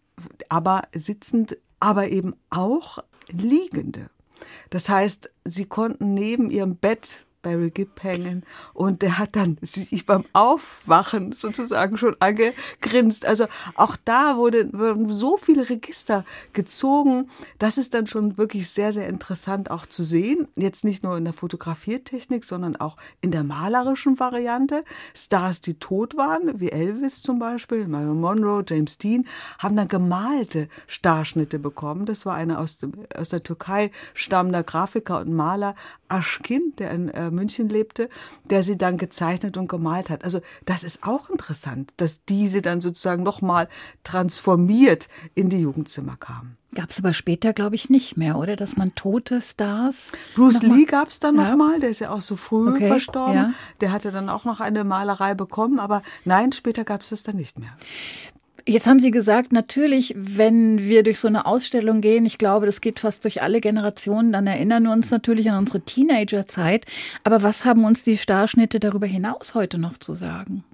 aber 0.49 0.83
sitzend, 0.95 1.57
aber 1.81 2.09
eben 2.09 2.35
auch 2.51 2.99
liegende. 3.29 4.11
Das 4.71 4.89
heißt, 4.89 5.31
sie 5.45 5.67
konnten 5.67 6.15
neben 6.15 6.51
ihrem 6.51 6.77
Bett 6.77 7.25
Barry 7.45 7.71
Gibb 7.71 8.03
hängen 8.03 8.43
und 8.73 9.03
der 9.03 9.19
hat 9.19 9.37
dann 9.37 9.59
sich 9.61 10.07
beim 10.07 10.25
Aufwachen 10.33 11.33
sozusagen 11.33 11.97
schon 11.97 12.17
angegrinst. 12.19 13.25
Also 13.25 13.47
auch 13.77 13.97
da 14.05 14.37
wurde, 14.37 14.73
wurden 14.73 15.13
so 15.13 15.37
viele 15.37 15.69
Register 15.69 16.25
gezogen. 16.53 17.29
Das 17.59 17.79
ist 17.79 17.95
dann 17.95 18.07
schon 18.07 18.37
wirklich 18.39 18.69
sehr, 18.71 18.93
sehr 18.93 19.09
interessant 19.09 19.71
auch 19.71 19.87
zu 19.87 20.03
sehen. 20.03 20.49
Jetzt 20.57 20.85
nicht 20.85 21.05
nur 21.05 21.17
in 21.17 21.25
der 21.25 21.35
Fotografiertechnik, 21.35 22.45
sondern 22.45 22.77
auch 22.77 22.97
in 23.21 23.31
der 23.31 23.45
malerischen 23.45 24.19
Variante. 24.19 24.85
Stars, 25.15 25.61
die 25.61 25.75
tot 25.75 26.17
waren, 26.17 26.61
wie 26.61 26.73
Elvis 26.73 27.23
zum 27.23 27.39
Beispiel, 27.39 27.87
Marilyn 27.87 28.21
Monroe, 28.21 28.65
James 28.67 28.99
Dean, 28.99 29.27
haben 29.59 29.77
dann 29.77 29.89
gemalte 29.89 30.69
Starschnitte 30.87 31.59
bekommen. 31.59 32.07
Das 32.07 32.25
war 32.25 32.35
einer 32.35 32.59
aus, 32.59 32.79
aus 33.15 33.29
der 33.29 33.43
Türkei 33.43 33.91
stammender 34.15 34.63
Grafiker 34.63 35.21
und 35.21 35.33
Maler, 35.33 35.75
Aschkin, 36.09 36.73
der 36.79 36.91
in 36.91 37.09
äh, 37.09 37.31
München 37.35 37.69
lebte, 37.69 38.09
der 38.51 38.63
sie 38.63 38.79
dann 38.79 38.99
gezeichnet 38.99 39.57
und 39.57 39.69
gemalt 39.69 40.11
hat. 40.11 40.25
Also 40.25 40.41
das 40.65 40.85
ist 40.85 41.05
auch 41.05 41.31
interessant, 41.31 41.93
dass 41.97 42.25
diese 42.25 42.63
dann 42.63 42.81
sozusagen 42.81 43.23
nochmal 43.23 43.69
transformiert 44.03 45.09
in 45.35 45.51
die 45.51 45.61
Jugendzimmer 45.61 46.17
kamen. 46.17 46.57
Gab 46.75 46.91
es 46.91 46.99
aber 46.99 47.13
später, 47.13 47.53
glaube 47.53 47.77
ich, 47.77 47.89
nicht 47.89 48.17
mehr, 48.17 48.37
oder? 48.37 48.57
Dass 48.57 48.77
man 48.77 48.95
tote 48.95 49.41
Stars. 49.41 50.11
Bruce 50.35 50.63
Lee 50.63 50.85
gab 50.85 51.11
es 51.11 51.21
dann 51.21 51.37
ja. 51.37 51.51
nochmal, 51.51 51.79
der 51.79 51.91
ist 51.91 52.01
ja 52.01 52.11
auch 52.11 52.21
so 52.21 52.37
früh 52.37 52.71
okay. 52.71 52.89
verstorben. 52.89 53.35
Ja. 53.35 53.53
Der 53.81 53.93
hatte 53.93 54.11
dann 54.11 54.29
auch 54.29 54.45
noch 54.45 54.61
eine 54.61 54.83
Malerei 54.83 55.35
bekommen, 55.35 55.79
aber 55.79 56.03
nein, 56.25 56.51
später 56.53 56.85
gab 56.85 57.03
es 57.03 57.11
das 57.11 57.23
dann 57.23 57.37
nicht 57.37 57.59
mehr. 57.59 57.75
Jetzt 58.67 58.87
haben 58.87 59.01
Sie 59.01 59.11
gesagt, 59.11 59.53
natürlich, 59.53 60.15
wenn 60.17 60.79
wir 60.79 61.03
durch 61.03 61.21
so 61.21 61.29
eine 61.29 61.45
Ausstellung 61.45 62.01
gehen, 62.01 62.25
ich 62.25 62.39
glaube, 62.39 62.65
das 62.65 62.81
geht 62.81 62.99
fast 62.99 63.25
durch 63.25 63.43
alle 63.43 63.61
Generationen, 63.61 64.33
dann 64.33 64.47
erinnern 64.47 64.85
wir 64.85 64.93
uns 64.93 65.11
natürlich 65.11 65.51
an 65.51 65.59
unsere 65.59 65.83
Teenagerzeit. 65.83 66.87
Aber 67.25 67.43
was 67.43 67.67
haben 67.67 67.85
uns 67.85 68.03
die 68.03 68.17
Starschnitte 68.17 68.81
darüber 68.81 69.07
hinaus 69.07 69.55
heute 69.55 69.77
noch 69.77 69.99
zu 69.99 70.15
sagen? 70.15 70.65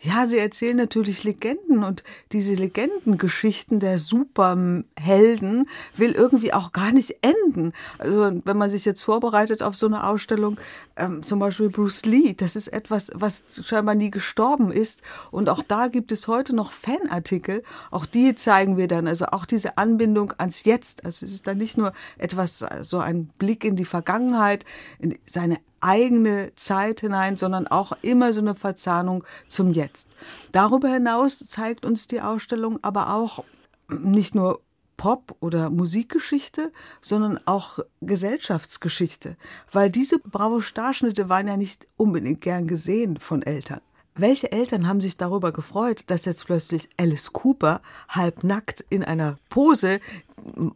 Ja, 0.00 0.26
sie 0.26 0.38
erzählen 0.38 0.76
natürlich 0.76 1.24
Legenden 1.24 1.82
und 1.82 2.04
diese 2.30 2.54
Legendengeschichten 2.54 3.80
der 3.80 3.98
Superhelden 3.98 5.68
will 5.96 6.12
irgendwie 6.12 6.52
auch 6.52 6.72
gar 6.72 6.92
nicht 6.92 7.16
enden. 7.20 7.72
Also 7.98 8.40
wenn 8.44 8.56
man 8.56 8.70
sich 8.70 8.84
jetzt 8.84 9.02
vorbereitet 9.02 9.62
auf 9.62 9.74
so 9.74 9.86
eine 9.86 10.06
Ausstellung, 10.06 10.58
ähm, 10.96 11.24
zum 11.24 11.40
Beispiel 11.40 11.68
Bruce 11.68 12.04
Lee, 12.04 12.34
das 12.34 12.54
ist 12.54 12.68
etwas, 12.68 13.10
was 13.12 13.44
scheinbar 13.64 13.96
nie 13.96 14.10
gestorben 14.10 14.70
ist 14.70 15.02
und 15.32 15.48
auch 15.48 15.64
da 15.66 15.88
gibt 15.88 16.12
es 16.12 16.28
heute 16.28 16.54
noch 16.54 16.70
Fanartikel. 16.70 17.64
Auch 17.90 18.06
die 18.06 18.36
zeigen 18.36 18.76
wir 18.76 18.86
dann, 18.86 19.08
also 19.08 19.26
auch 19.26 19.46
diese 19.46 19.78
Anbindung 19.78 20.32
ans 20.38 20.64
Jetzt. 20.64 21.04
Also 21.04 21.26
es 21.26 21.32
ist 21.32 21.46
dann 21.48 21.58
nicht 21.58 21.76
nur 21.76 21.92
etwas, 22.18 22.64
so 22.82 22.98
ein 22.98 23.30
Blick 23.38 23.64
in 23.64 23.74
die 23.74 23.84
Vergangenheit, 23.84 24.64
in 25.00 25.18
seine 25.26 25.58
eigene 25.80 26.54
Zeit 26.54 27.00
hinein, 27.00 27.36
sondern 27.36 27.66
auch 27.66 27.92
immer 28.02 28.32
so 28.32 28.40
eine 28.40 28.54
Verzahnung 28.54 29.24
zum 29.46 29.72
Jetzt. 29.72 30.08
Darüber 30.52 30.88
hinaus 30.88 31.38
zeigt 31.38 31.84
uns 31.84 32.06
die 32.06 32.20
Ausstellung 32.20 32.78
aber 32.82 33.14
auch 33.14 33.44
nicht 33.88 34.34
nur 34.34 34.60
Pop- 34.96 35.36
oder 35.40 35.70
Musikgeschichte, 35.70 36.72
sondern 37.00 37.38
auch 37.46 37.78
Gesellschaftsgeschichte, 38.00 39.36
weil 39.72 39.90
diese 39.90 40.18
Bravo-Starschnitte 40.18 41.28
waren 41.28 41.46
ja 41.46 41.56
nicht 41.56 41.86
unbedingt 41.96 42.40
gern 42.40 42.66
gesehen 42.66 43.16
von 43.16 43.42
Eltern. 43.42 43.80
Welche 44.18 44.50
Eltern 44.50 44.88
haben 44.88 45.00
sich 45.00 45.16
darüber 45.16 45.52
gefreut, 45.52 46.02
dass 46.08 46.24
jetzt 46.24 46.46
plötzlich 46.46 46.88
Alice 46.96 47.32
Cooper 47.32 47.80
halbnackt 48.08 48.84
in 48.90 49.04
einer 49.04 49.38
Pose 49.48 50.00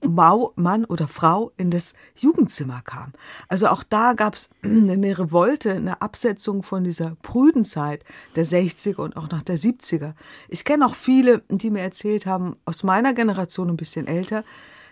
Mau, 0.07 0.53
Mann 0.55 0.85
oder 0.85 1.09
Frau 1.09 1.53
in 1.57 1.71
das 1.71 1.95
Jugendzimmer 2.17 2.83
kam. 2.83 3.13
Also 3.49 3.69
auch 3.69 3.83
da 3.83 4.13
gab 4.13 4.35
es 4.35 4.49
eine 4.63 5.19
Revolte, 5.19 5.73
eine 5.73 6.03
Absetzung 6.03 6.63
von 6.63 6.85
dieser 6.85 7.17
prüden 7.23 7.65
Zeit 7.65 8.05
der 8.37 8.47
60er 8.47 9.01
und 9.01 9.17
auch 9.17 9.29
nach 9.29 9.43
der 9.43 9.59
70er. 9.59 10.15
Ich 10.49 10.65
kenne 10.65 10.87
auch 10.87 10.95
viele, 10.95 11.43
die 11.49 11.71
mir 11.71 11.83
erzählt 11.83 12.27
haben, 12.27 12.57
aus 12.65 12.85
meiner 12.85 13.13
Generation 13.13 13.71
ein 13.71 13.77
bisschen 13.77 14.07
älter, 14.07 14.45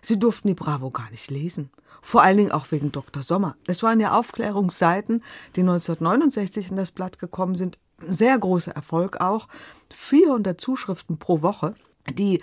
sie 0.02 0.18
durften 0.18 0.48
die 0.48 0.54
Bravo 0.54 0.90
gar 0.90 1.10
nicht 1.10 1.30
lesen. 1.30 1.70
Vor 2.02 2.22
allen 2.22 2.38
Dingen 2.38 2.52
auch 2.52 2.70
wegen 2.70 2.92
Dr. 2.92 3.22
Sommer. 3.22 3.56
Es 3.66 3.82
waren 3.82 4.00
ja 4.00 4.18
Aufklärungsseiten, 4.18 5.22
die 5.56 5.60
1969 5.60 6.70
in 6.70 6.76
das 6.76 6.90
Blatt 6.90 7.18
gekommen 7.18 7.54
sind. 7.54 7.78
Sehr 8.06 8.38
großer 8.38 8.72
Erfolg 8.72 9.20
auch. 9.20 9.48
400 9.94 10.60
Zuschriften 10.60 11.18
pro 11.18 11.42
Woche. 11.42 11.74
Die 12.08 12.42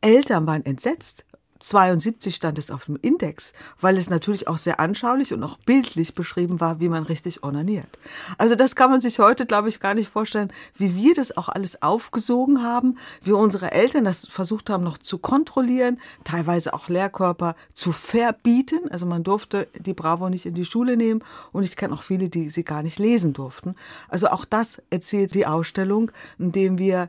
Eltern 0.00 0.46
waren 0.46 0.64
entsetzt. 0.64 1.24
72 1.60 2.34
stand 2.34 2.58
es 2.58 2.70
auf 2.70 2.84
dem 2.84 2.98
Index, 3.02 3.52
weil 3.80 3.96
es 3.96 4.10
natürlich 4.10 4.48
auch 4.48 4.58
sehr 4.58 4.80
anschaulich 4.80 5.32
und 5.32 5.42
auch 5.42 5.58
bildlich 5.58 6.14
beschrieben 6.14 6.60
war, 6.60 6.80
wie 6.80 6.88
man 6.88 7.02
richtig 7.02 7.42
onaniert. 7.42 7.98
Also 8.38 8.54
das 8.54 8.76
kann 8.76 8.90
man 8.90 9.00
sich 9.00 9.18
heute, 9.18 9.46
glaube 9.46 9.68
ich, 9.68 9.80
gar 9.80 9.94
nicht 9.94 10.08
vorstellen, 10.08 10.52
wie 10.76 10.94
wir 10.94 11.14
das 11.14 11.36
auch 11.36 11.48
alles 11.48 11.82
aufgesogen 11.82 12.62
haben, 12.62 12.98
wie 13.22 13.32
unsere 13.32 13.72
Eltern 13.72 14.04
das 14.04 14.26
versucht 14.26 14.70
haben 14.70 14.84
noch 14.84 14.98
zu 14.98 15.18
kontrollieren, 15.18 16.00
teilweise 16.24 16.74
auch 16.74 16.88
Lehrkörper 16.88 17.56
zu 17.74 17.92
verbieten. 17.92 18.90
Also 18.90 19.06
man 19.06 19.24
durfte 19.24 19.68
die 19.74 19.94
Bravo 19.94 20.28
nicht 20.28 20.46
in 20.46 20.54
die 20.54 20.64
Schule 20.64 20.96
nehmen 20.96 21.24
und 21.52 21.64
ich 21.64 21.76
kenne 21.76 21.94
auch 21.94 22.02
viele, 22.02 22.28
die 22.28 22.48
sie 22.48 22.64
gar 22.64 22.82
nicht 22.82 22.98
lesen 22.98 23.32
durften. 23.32 23.74
Also 24.08 24.28
auch 24.28 24.44
das 24.44 24.80
erzählt 24.90 25.34
die 25.34 25.46
Ausstellung, 25.46 26.12
indem 26.38 26.78
wir 26.78 27.08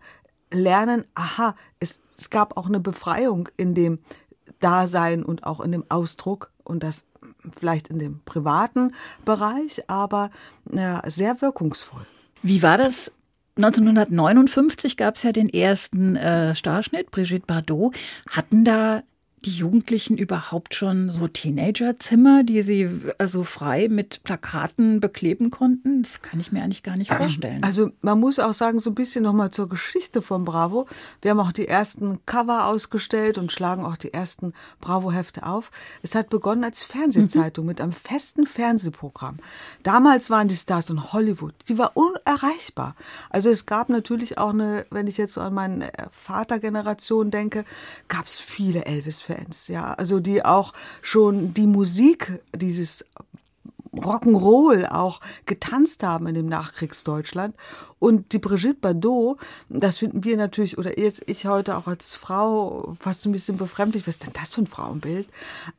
lernen, 0.52 1.06
aha, 1.16 1.56
es, 1.80 2.02
es 2.18 2.30
gab 2.30 2.58
auch 2.58 2.68
eine 2.68 2.80
Befreiung 2.80 3.50
in 3.58 3.76
dem 3.76 4.00
Dasein 4.60 5.24
und 5.24 5.44
auch 5.44 5.60
in 5.60 5.72
dem 5.72 5.86
Ausdruck 5.90 6.52
und 6.64 6.84
das 6.84 7.08
vielleicht 7.58 7.88
in 7.88 8.00
dem 8.00 8.22
privaten 8.26 8.94
Bereich, 9.26 9.90
aber 9.90 10.30
ja, 10.72 11.02
sehr 11.08 11.42
wirkungsvoll. 11.42 12.06
Wie 12.42 12.62
war 12.64 12.78
das 12.78 13.12
1959 13.58 14.96
gab 14.96 15.16
es 15.16 15.24
ja 15.24 15.34
den 15.34 15.50
ersten 15.50 16.16
äh, 16.16 16.56
Starschnitt, 16.56 17.12
Brigitte 17.12 17.46
Bardot. 17.46 17.94
Hatten 18.30 18.64
da 18.64 19.04
die 19.46 19.52
Jugendlichen 19.52 20.18
überhaupt 20.18 20.76
schon 20.76 21.10
so 21.10 21.28
Teenagerzimmer, 21.28 22.44
die 22.44 22.62
sie 22.62 22.90
also 23.18 23.44
frei 23.44 23.88
mit 23.90 24.24
Plakaten 24.24 25.00
bekleben 25.00 25.52
konnten? 25.52 26.04
Das 26.04 26.22
kann 26.22 26.40
ich 26.40 26.52
mir 26.52 26.62
eigentlich 26.62 26.84
gar 26.84 26.98
nicht 26.98 27.12
vorstellen. 27.12 27.64
Also 27.64 27.92
man 28.02 28.20
muss 28.20 28.40
auch 28.40 28.54
sagen, 28.54 28.80
so 28.80 28.92
ein 28.92 28.96
bisschen 28.96 29.24
nochmal 29.24 29.52
zur 29.52 29.70
Geschichte 29.70 30.22
von 30.22 30.46
Bravo. 30.46 30.88
Wir 31.22 31.32
haben 31.32 31.40
auch 31.40 31.52
die 31.52 31.68
ersten 31.68 32.20
Cover 32.26 32.66
ausgestellt 32.66 33.38
und 33.38 33.52
schlagen 33.52 33.86
auch 33.86 33.98
die 33.98 34.14
ersten 34.14 34.54
Bravo-Hefte 34.82 35.46
auf. 35.46 35.72
Es 36.02 36.16
hat 36.16 36.30
begonnen 36.30 36.64
als 36.64 36.84
Fernsehzeitung 36.84 37.66
mhm. 37.66 37.70
mit 37.70 37.82
einem 37.82 37.92
festen 37.92 38.46
Fernsehprogramm. 38.46 39.38
Damals 39.84 40.30
waren 40.30 40.48
die 40.48 40.56
Stars 40.56 40.90
in 40.90 41.14
Hollywood, 41.14 41.54
die 41.68 41.78
war 41.78 41.96
unerreichbar. 41.96 42.96
Also 43.30 43.50
es 43.50 43.66
gab 43.66 43.90
natürlich 43.90 44.38
auch 44.38 44.50
eine, 44.50 44.86
wenn 44.90 45.08
ich 45.08 45.18
jetzt 45.18 45.34
so 45.34 45.42
an 45.42 45.54
meine 45.54 45.92
Vatergeneration 46.12 47.32
denke, 47.32 47.66
gab 48.08 48.26
es 48.26 48.40
viele 48.40 48.86
Elvis 48.86 49.22
Fans, 49.30 49.68
ja, 49.68 49.94
also 49.94 50.20
die 50.20 50.44
auch 50.44 50.74
schon 51.02 51.54
die 51.54 51.68
Musik 51.68 52.42
dieses 52.56 53.06
Rock'n'Roll 53.94 54.88
auch 54.88 55.20
getanzt 55.46 56.04
haben 56.04 56.28
in 56.28 56.36
dem 56.36 56.46
Nachkriegsdeutschland. 56.48 57.56
Und 57.98 58.32
die 58.32 58.40
Brigitte 58.40 58.76
Bardot, 58.76 59.38
das 59.68 59.98
finden 59.98 60.24
wir 60.24 60.38
natürlich, 60.38 60.78
oder 60.78 60.98
jetzt 60.98 61.22
ich 61.26 61.46
heute 61.46 61.76
auch 61.76 61.88
als 61.88 62.16
Frau 62.16 62.96
fast 63.00 63.26
ein 63.26 63.34
bisschen 63.34 63.58
befremdlich, 63.58 64.08
was 64.08 64.16
ist 64.16 64.26
denn 64.26 64.34
das 64.34 64.54
für 64.54 64.62
ein 64.62 64.68
Frauenbild? 64.68 65.28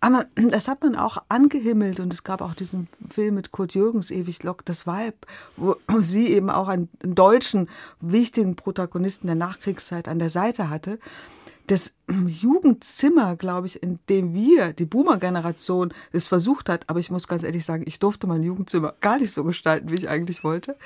Aber 0.00 0.26
das 0.34 0.68
hat 0.68 0.82
man 0.82 0.96
auch 0.96 1.18
angehimmelt 1.28 1.98
und 1.98 2.12
es 2.12 2.22
gab 2.22 2.42
auch 2.42 2.54
diesen 2.54 2.88
Film 3.08 3.36
mit 3.36 3.52
Kurt 3.52 3.74
Jürgens, 3.74 4.10
Ewig 4.10 4.42
lockt 4.42 4.68
das 4.68 4.86
Weib, 4.86 5.14
wo 5.56 5.76
sie 6.00 6.28
eben 6.28 6.50
auch 6.50 6.68
einen 6.68 6.90
deutschen 7.00 7.70
wichtigen 8.00 8.54
Protagonisten 8.54 9.26
der 9.26 9.36
Nachkriegszeit 9.36 10.06
an 10.06 10.18
der 10.18 10.30
Seite 10.30 10.68
hatte 10.68 10.98
das 11.70 11.94
Jugendzimmer, 12.08 13.36
glaube 13.36 13.68
ich, 13.68 13.80
in 13.80 14.00
dem 14.08 14.34
wir, 14.34 14.72
die 14.72 14.86
Boomer-Generation, 14.86 15.94
es 16.10 16.26
versucht 16.26 16.68
hat, 16.68 16.88
aber 16.88 16.98
ich 16.98 17.10
muss 17.10 17.28
ganz 17.28 17.44
ehrlich 17.44 17.64
sagen, 17.64 17.84
ich 17.86 18.00
durfte 18.00 18.26
mein 18.26 18.42
Jugendzimmer 18.42 18.94
gar 19.00 19.18
nicht 19.20 19.32
so 19.32 19.44
gestalten, 19.44 19.90
wie 19.90 19.94
ich 19.94 20.08
eigentlich 20.08 20.42
wollte, 20.42 20.76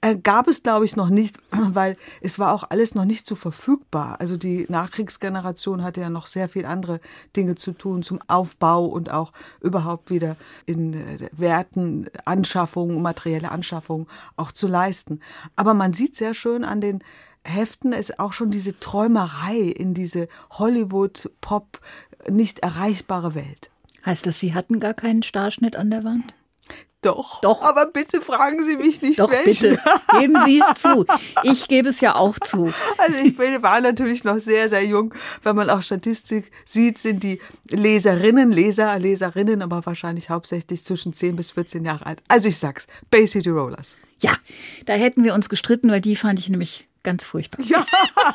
äh, 0.00 0.16
gab 0.16 0.48
es, 0.48 0.62
glaube 0.62 0.86
ich, 0.86 0.96
noch 0.96 1.10
nicht, 1.10 1.38
weil 1.50 1.98
es 2.22 2.38
war 2.38 2.54
auch 2.54 2.64
alles 2.70 2.94
noch 2.94 3.04
nicht 3.04 3.26
so 3.26 3.34
verfügbar. 3.34 4.18
Also 4.18 4.38
die 4.38 4.64
Nachkriegsgeneration 4.70 5.82
hatte 5.82 6.00
ja 6.00 6.08
noch 6.08 6.26
sehr 6.26 6.48
viel 6.48 6.64
andere 6.64 7.00
Dinge 7.36 7.56
zu 7.56 7.72
tun 7.72 8.02
zum 8.02 8.20
Aufbau 8.26 8.86
und 8.86 9.10
auch 9.10 9.32
überhaupt 9.60 10.10
wieder 10.10 10.36
in 10.64 10.94
äh, 10.94 11.28
Werten, 11.32 12.06
Anschaffungen, 12.24 13.02
materielle 13.02 13.50
Anschaffungen 13.50 14.06
auch 14.36 14.52
zu 14.52 14.68
leisten. 14.68 15.20
Aber 15.54 15.74
man 15.74 15.92
sieht 15.92 16.16
sehr 16.16 16.32
schön 16.32 16.64
an 16.64 16.80
den 16.80 17.04
Heften 17.44 17.92
ist 17.92 18.18
auch 18.18 18.32
schon 18.32 18.50
diese 18.50 18.78
Träumerei 18.78 19.58
in 19.58 19.94
diese 19.94 20.28
Hollywood-Pop 20.50 21.80
nicht 22.28 22.60
erreichbare 22.60 23.34
Welt. 23.34 23.70
Heißt 24.04 24.26
das, 24.26 24.40
Sie 24.40 24.54
hatten 24.54 24.80
gar 24.80 24.94
keinen 24.94 25.22
Starschnitt 25.22 25.76
an 25.76 25.90
der 25.90 26.04
Wand? 26.04 26.34
Doch. 27.02 27.40
Doch. 27.40 27.62
Aber 27.62 27.86
bitte 27.86 28.20
fragen 28.20 28.62
Sie 28.62 28.76
mich 28.76 29.00
nicht 29.00 29.20
Doch, 29.20 29.30
welchen. 29.30 29.70
bitte. 29.70 29.78
Geben 30.18 30.36
Sie 30.44 30.60
es 30.60 30.82
zu. 30.82 31.06
Ich 31.44 31.66
gebe 31.66 31.88
es 31.88 32.00
ja 32.00 32.14
auch 32.14 32.38
zu. 32.40 32.72
Also 32.98 33.18
ich 33.24 33.38
bin, 33.38 33.62
war 33.62 33.80
natürlich 33.80 34.22
noch 34.22 34.36
sehr, 34.36 34.68
sehr 34.68 34.84
jung. 34.84 35.14
Wenn 35.42 35.56
man 35.56 35.70
auch 35.70 35.80
Statistik 35.80 36.50
sieht, 36.66 36.98
sind 36.98 37.22
die 37.22 37.40
Leserinnen, 37.70 38.52
Leser, 38.52 38.98
Leserinnen, 38.98 39.62
aber 39.62 39.84
wahrscheinlich 39.86 40.28
hauptsächlich 40.28 40.84
zwischen 40.84 41.14
10 41.14 41.36
bis 41.36 41.52
14 41.52 41.86
Jahre 41.86 42.04
alt. 42.04 42.22
Also 42.28 42.48
ich 42.48 42.58
sag's, 42.58 42.86
Bay 43.10 43.26
City 43.26 43.48
Rollers. 43.48 43.96
Ja, 44.20 44.34
da 44.84 44.92
hätten 44.92 45.24
wir 45.24 45.32
uns 45.32 45.48
gestritten, 45.48 45.90
weil 45.90 46.02
die 46.02 46.16
fand 46.16 46.38
ich 46.38 46.50
nämlich 46.50 46.89
ganz 47.02 47.24
furchtbar. 47.24 47.64
Ja, 47.64 47.84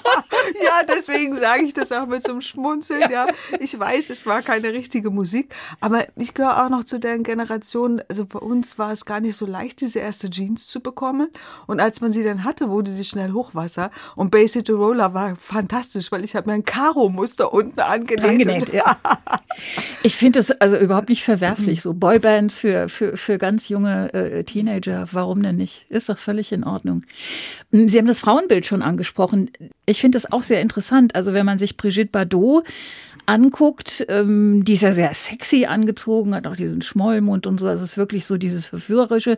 ja 0.63 0.81
deswegen 0.87 1.35
sage 1.35 1.63
ich 1.63 1.73
das 1.73 1.91
auch 1.91 2.07
mit 2.07 2.23
so 2.23 2.31
einem 2.31 2.41
Schmunzeln. 2.41 3.01
Ja. 3.01 3.27
ja. 3.27 3.27
Ich 3.59 3.77
weiß, 3.77 4.09
es 4.09 4.25
war 4.25 4.41
keine 4.41 4.73
richtige 4.73 5.09
Musik, 5.09 5.53
aber 5.79 6.05
ich 6.15 6.33
gehöre 6.33 6.65
auch 6.65 6.69
noch 6.69 6.83
zu 6.83 6.99
der 6.99 7.17
Generation, 7.19 8.01
also 8.09 8.25
bei 8.25 8.39
uns 8.39 8.77
war 8.77 8.91
es 8.91 9.05
gar 9.05 9.19
nicht 9.19 9.35
so 9.35 9.45
leicht, 9.45 9.81
diese 9.81 9.99
erste 9.99 10.29
Jeans 10.29 10.67
zu 10.67 10.79
bekommen. 10.79 11.29
Und 11.67 11.79
als 11.79 12.01
man 12.01 12.11
sie 12.11 12.23
dann 12.23 12.43
hatte, 12.43 12.69
wurde 12.69 12.91
sie 12.91 13.03
schnell 13.03 13.31
Hochwasser. 13.31 13.91
Und 14.15 14.31
Bay 14.31 14.47
City 14.47 14.71
Roller 14.71 15.13
war 15.13 15.35
fantastisch, 15.35 16.11
weil 16.11 16.23
ich 16.23 16.35
habe 16.35 16.49
mir 16.49 16.55
ein 16.55 16.65
Karo-Muster 16.65 17.53
unten 17.53 17.79
angenäht. 17.79 18.25
angenäht 18.25 18.73
ja. 18.73 18.97
Ich 20.03 20.15
finde 20.15 20.39
es 20.39 20.51
also 20.51 20.77
überhaupt 20.77 21.09
nicht 21.09 21.23
verwerflich, 21.23 21.81
so 21.81 21.93
Boybands 21.93 22.59
für, 22.59 22.89
für, 22.89 23.17
für 23.17 23.37
ganz 23.37 23.69
junge 23.69 24.13
äh, 24.13 24.43
Teenager. 24.43 25.07
Warum 25.11 25.41
denn 25.41 25.55
nicht? 25.55 25.85
Ist 25.89 26.09
doch 26.09 26.17
völlig 26.17 26.51
in 26.51 26.63
Ordnung. 26.63 27.03
Sie 27.71 27.97
haben 27.97 28.05
das 28.05 28.19
Frauenbild 28.19 28.54
Frauenbild 28.55 28.65
schon 28.65 28.81
angesprochen. 28.81 29.51
Ich 29.85 29.99
finde 29.99 30.15
das 30.15 30.31
auch 30.31 30.43
sehr 30.43 30.61
interessant. 30.61 31.15
Also 31.15 31.33
wenn 31.33 31.45
man 31.45 31.59
sich 31.59 31.77
Brigitte 31.77 32.11
Bardot 32.11 32.63
anguckt, 33.25 34.05
ähm, 34.09 34.63
die 34.65 34.73
ist 34.73 34.81
ja 34.81 34.93
sehr 34.93 35.13
sexy 35.13 35.65
angezogen, 35.65 36.35
hat 36.35 36.47
auch 36.47 36.55
diesen 36.55 36.81
Schmollmund 36.81 37.47
und 37.47 37.59
so. 37.59 37.65
Das 37.65 37.81
ist 37.81 37.97
wirklich 37.97 38.25
so 38.25 38.37
dieses 38.37 38.65
Verführerische. 38.65 39.37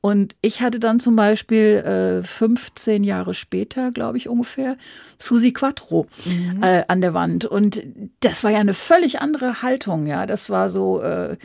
Und 0.00 0.36
ich 0.40 0.60
hatte 0.60 0.80
dann 0.80 1.00
zum 1.00 1.16
Beispiel 1.16 2.20
äh, 2.22 2.26
15 2.26 3.04
Jahre 3.04 3.34
später, 3.34 3.90
glaube 3.92 4.18
ich 4.18 4.28
ungefähr, 4.28 4.76
Susi 5.18 5.52
Quattro 5.52 6.06
mhm. 6.24 6.62
äh, 6.62 6.84
an 6.88 7.00
der 7.00 7.14
Wand. 7.14 7.44
Und 7.44 7.82
das 8.20 8.44
war 8.44 8.50
ja 8.50 8.58
eine 8.58 8.74
völlig 8.74 9.20
andere 9.20 9.62
Haltung. 9.62 10.06
Ja, 10.06 10.26
das 10.26 10.50
war 10.50 10.70
so. 10.70 11.00
Äh, 11.00 11.36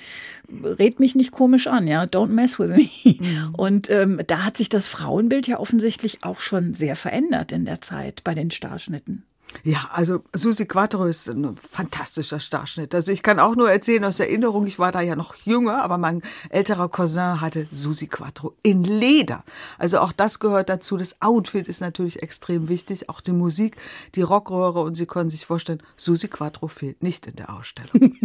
red 0.63 0.99
mich 0.99 1.15
nicht 1.15 1.31
komisch 1.31 1.67
an, 1.67 1.87
ja, 1.87 2.03
don't 2.03 2.29
mess 2.29 2.59
with 2.59 2.69
me. 2.69 2.89
Mhm. 3.19 3.53
Und 3.55 3.89
ähm, 3.89 4.19
da 4.27 4.45
hat 4.45 4.57
sich 4.57 4.69
das 4.69 4.87
Frauenbild 4.87 5.47
ja 5.47 5.59
offensichtlich 5.59 6.23
auch 6.23 6.39
schon 6.39 6.73
sehr 6.73 6.95
verändert 6.95 7.51
in 7.51 7.65
der 7.65 7.81
Zeit 7.81 8.23
bei 8.23 8.33
den 8.33 8.51
Starschnitten. 8.51 9.23
Ja, 9.63 9.89
also 9.91 10.23
Susi 10.33 10.65
Quattro 10.65 11.05
ist 11.05 11.27
ein 11.27 11.57
fantastischer 11.57 12.39
Starschnitt. 12.39 12.93
Also 12.95 13.11
ich 13.11 13.23
kann 13.23 13.39
auch 13.39 13.55
nur 13.55 13.69
erzählen 13.69 14.03
aus 14.05 14.19
Erinnerung, 14.19 14.65
ich 14.67 14.79
war 14.79 14.91
da 14.91 15.01
ja 15.01 15.15
noch 15.15 15.35
jünger, 15.35 15.83
aber 15.83 15.97
mein 15.97 16.21
älterer 16.49 16.89
Cousin 16.89 17.41
hatte 17.41 17.67
Susi 17.71 18.07
Quattro 18.07 18.55
in 18.61 18.83
Leder. 18.83 19.43
Also 19.77 19.99
auch 19.99 20.11
das 20.11 20.39
gehört 20.39 20.69
dazu. 20.69 20.97
Das 20.97 21.21
Outfit 21.21 21.67
ist 21.67 21.81
natürlich 21.81 22.21
extrem 22.21 22.67
wichtig, 22.67 23.09
auch 23.09 23.21
die 23.21 23.31
Musik, 23.31 23.75
die 24.15 24.21
Rockröhre 24.21 24.81
und 24.81 24.95
Sie 24.95 25.05
können 25.05 25.29
sich 25.29 25.45
vorstellen, 25.45 25.81
Susi 25.97 26.27
Quattro 26.27 26.67
fehlt 26.67 27.03
nicht 27.03 27.27
in 27.27 27.35
der 27.35 27.53
Ausstellung. 27.53 28.15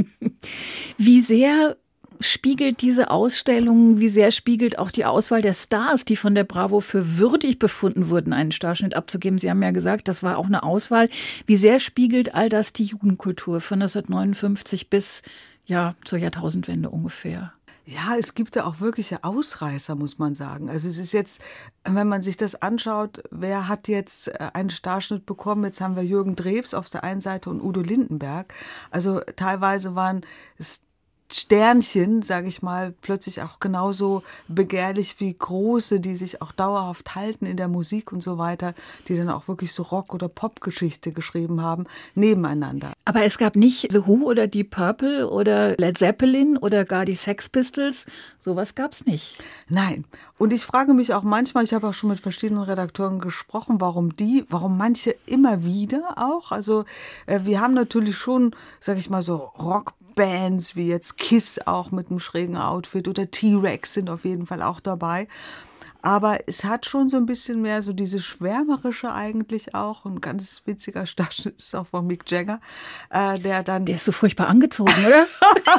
Wie 0.99 1.21
sehr 1.21 1.77
spiegelt 2.21 2.83
diese 2.83 3.11
Ausstellung, 3.11 3.99
wie 3.99 4.09
sehr 4.09 4.31
spiegelt 4.31 4.79
auch 4.79 4.91
die 4.91 5.05
Auswahl 5.05 5.43
der 5.43 5.55
Stars, 5.55 6.05
die 6.05 6.17
von 6.17 6.35
der 6.35 6.45
Bravo 6.45 6.81
für 6.81 7.19
würdig 7.19 7.59
befunden 7.59 8.09
wurden, 8.09 8.33
einen 8.33 8.53
Starschnitt 8.53 8.95
abzugeben? 8.95 9.39
Sie 9.39 9.51
haben 9.51 9.63
ja 9.63 9.71
gesagt, 9.71 10.09
das 10.09 10.23
war 10.23 10.39
auch 10.39 10.47
eine 10.47 10.63
Auswahl. 10.63 11.09
Wie 11.47 11.57
sehr 11.57 11.81
spiegelt 11.81 12.35
all 12.35 12.49
das 12.49 12.73
die 12.73 12.85
Jugendkultur 12.85 13.61
von 13.61 13.83
1959 13.83 14.91
bis 14.91 15.23
ja 15.67 15.95
zur 16.05 16.19
Jahrtausendwende 16.19 16.91
ungefähr? 16.91 17.53
Ja, 17.87 18.17
es 18.19 18.35
gibt 18.35 18.57
da 18.57 18.65
auch 18.65 18.81
wirkliche 18.81 19.25
Ausreißer, 19.25 19.95
muss 19.95 20.19
man 20.19 20.35
sagen. 20.35 20.71
Also 20.71 20.89
es 20.89 20.99
ist 20.99 21.13
jetzt, 21.13 21.43
wenn 21.85 22.09
man 22.09 22.23
sich 22.23 22.39
das 22.39 22.55
anschaut, 22.55 23.23
wer 23.31 23.69
hat 23.69 23.89
jetzt 23.89 24.29
äh, 24.29 24.51
einen 24.55 24.71
Starschnitt 24.71 25.27
bekommen? 25.27 25.65
Jetzt 25.65 25.83
haben 25.83 25.95
wir 25.95 26.03
Jürgen 26.03 26.35
Drews 26.35 26.73
auf 26.73 26.89
der 26.89 27.05
einen 27.05 27.21
Seite 27.21 27.51
und 27.51 27.61
Udo 27.61 27.83
Lindenberg. 27.83 28.55
Also 28.91 29.21
teilweise 29.37 29.95
waren 29.95 30.25
Sternchen, 31.33 32.23
sage 32.23 32.49
ich 32.49 32.63
mal, 32.63 32.95
plötzlich 33.01 33.43
auch 33.43 33.59
genauso 33.59 34.23
begehrlich 34.47 35.17
wie 35.19 35.35
große, 35.35 35.99
die 35.99 36.17
sich 36.17 36.43
auch 36.43 36.53
dauerhaft 36.53 37.15
halten 37.15 37.47
in 37.47 37.57
der 37.57 37.67
Musik 37.67 38.13
und 38.13 38.23
so 38.23 38.39
weiter, 38.39 38.75
die 39.09 39.17
dann 39.17 39.31
auch 39.31 39.49
wirklich 39.49 39.73
so 39.73 39.83
Rock- 39.83 40.15
oder 40.15 40.29
Popgeschichte 40.29 41.13
geschrieben 41.13 41.63
haben, 41.63 41.87
nebeneinander. 42.15 42.93
Aber 43.05 43.25
es 43.25 43.39
gab 43.39 43.57
nicht 43.57 43.91
The 43.91 44.07
Who 44.07 44.31
oder 44.31 44.47
Deep 44.47 44.71
Purple 44.71 45.29
oder 45.29 45.77
Led 45.77 45.99
Zeppelin 45.99 46.57
oder 46.57 46.85
gar 46.85 47.05
die 47.05 47.15
Sex 47.15 47.49
Pistols. 47.49 48.07
Sowas 48.39 48.75
gab's 48.75 49.07
nicht. 49.07 49.39
Nein. 49.69 50.05
Und 50.39 50.53
ich 50.53 50.65
frage 50.65 50.95
mich 50.95 51.15
auch 51.15 51.23
manchmal, 51.23 51.65
ich 51.65 51.75
habe 51.75 51.89
auch 51.89 51.95
schon 51.95 52.11
mit 52.11 52.21
verschiedenen 52.21 52.63
Redakteuren 52.63 53.19
gesprochen, 53.19 53.81
warum 53.81 54.15
die, 54.17 54.45
warum 54.51 54.77
manche 54.77 55.17
immer 55.27 55.65
wieder 55.65 56.15
auch. 56.17 56.53
Also 56.53 56.85
äh, 57.27 57.41
wir 57.45 57.61
haben 57.61 57.75
natürlich 57.75 58.17
schon, 58.17 58.55
sage 58.79 58.99
ich 58.99 59.11
mal, 59.11 59.23
so 59.23 59.37
Rock 59.37 59.95
Bands 60.15 60.77
wie 60.77 60.89
jetzt 60.89 61.19
Kiss 61.19 61.59
auch 61.67 61.91
mit 61.91 62.11
einem 62.11 62.21
schrägen 62.21 62.57
Outfit 62.57 63.09
oder 63.09 63.31
T-Rex 63.31 63.95
sind 63.95 64.11
auf 64.11 64.25
jeden 64.25 64.47
Fall 64.47 64.63
auch 64.63 64.81
dabei. 64.81 65.29
Aber 66.05 66.41
es 66.47 66.65
hat 66.65 66.85
schon 66.85 67.09
so 67.09 67.17
ein 67.17 67.25
bisschen 67.25 67.63
mehr 67.63 67.81
so 67.81 67.95
diese 67.95 68.21
Schwärmerische 68.21 69.11
eigentlich 69.11 69.75
auch. 69.75 70.05
Ein 70.05 70.21
ganz 70.21 70.61
witziger 70.67 71.07
Starschnitt 71.07 71.57
ist 71.57 71.75
auch 71.75 71.87
von 71.87 72.07
Mick 72.07 72.31
Jagger, 72.31 72.61
äh, 73.09 73.39
der 73.39 73.63
dann. 73.63 73.87
Der 73.87 73.95
ist 73.95 74.05
so 74.05 74.13
furchtbar 74.13 74.49
angezogen, 74.49 74.93
oder? 75.07 75.27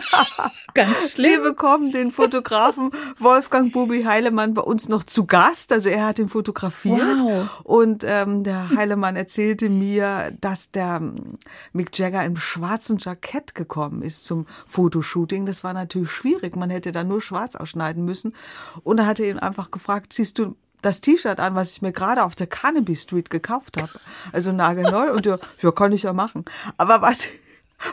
ganz 0.73 1.11
schlimm. 1.11 1.43
Wir 1.43 1.51
bekommen 1.51 1.91
den 1.91 2.09
Fotografen 2.09 2.89
Wolfgang 3.19 3.71
Bubi 3.71 4.01
Heilemann 4.03 4.55
bei 4.55 4.63
uns 4.63 4.89
noch 4.89 5.03
zu 5.03 5.27
Gast. 5.27 5.71
Also 5.71 5.89
er 5.89 6.07
hat 6.07 6.17
ihn 6.17 6.27
fotografiert. 6.27 7.21
Wow. 7.21 7.61
Und 7.63 8.03
ähm, 8.03 8.43
der 8.43 8.71
Heilemann 8.71 9.15
erzählte 9.15 9.69
mir, 9.69 10.35
dass 10.41 10.71
der 10.71 10.95
ähm, 11.01 11.37
Mick 11.71 11.95
Jagger 11.95 12.25
im 12.25 12.35
schwarzen 12.35 12.97
Jackett 12.97 13.53
gekommen 13.53 14.01
ist 14.01 14.25
zum 14.25 14.47
Fotoshooting. 14.67 15.45
Das 15.45 15.63
war 15.63 15.73
natürlich 15.73 16.09
schwierig. 16.09 16.55
Man 16.55 16.71
hätte 16.71 16.91
da 16.91 17.03
nur 17.03 17.21
schwarz 17.21 17.55
ausschneiden 17.55 18.03
müssen. 18.03 18.33
Und 18.81 18.99
er 18.99 19.05
hatte 19.05 19.23
ihn 19.23 19.37
einfach 19.37 19.69
gefragt, 19.69 20.14
ziehst 20.15 20.39
du 20.39 20.55
das 20.81 21.01
T-Shirt 21.01 21.39
an, 21.39 21.55
was 21.55 21.71
ich 21.71 21.81
mir 21.81 21.91
gerade 21.91 22.23
auf 22.23 22.35
der 22.35 22.47
Cannabis 22.47 23.03
Street 23.03 23.29
gekauft 23.29 23.81
habe. 23.81 23.91
Also 24.31 24.51
nagelneu. 24.51 25.11
Und 25.13 25.25
ja, 25.25 25.37
ja, 25.61 25.71
kann 25.71 25.91
ich 25.91 26.03
ja 26.03 26.13
machen. 26.13 26.45
Aber 26.77 27.01
was, 27.01 27.27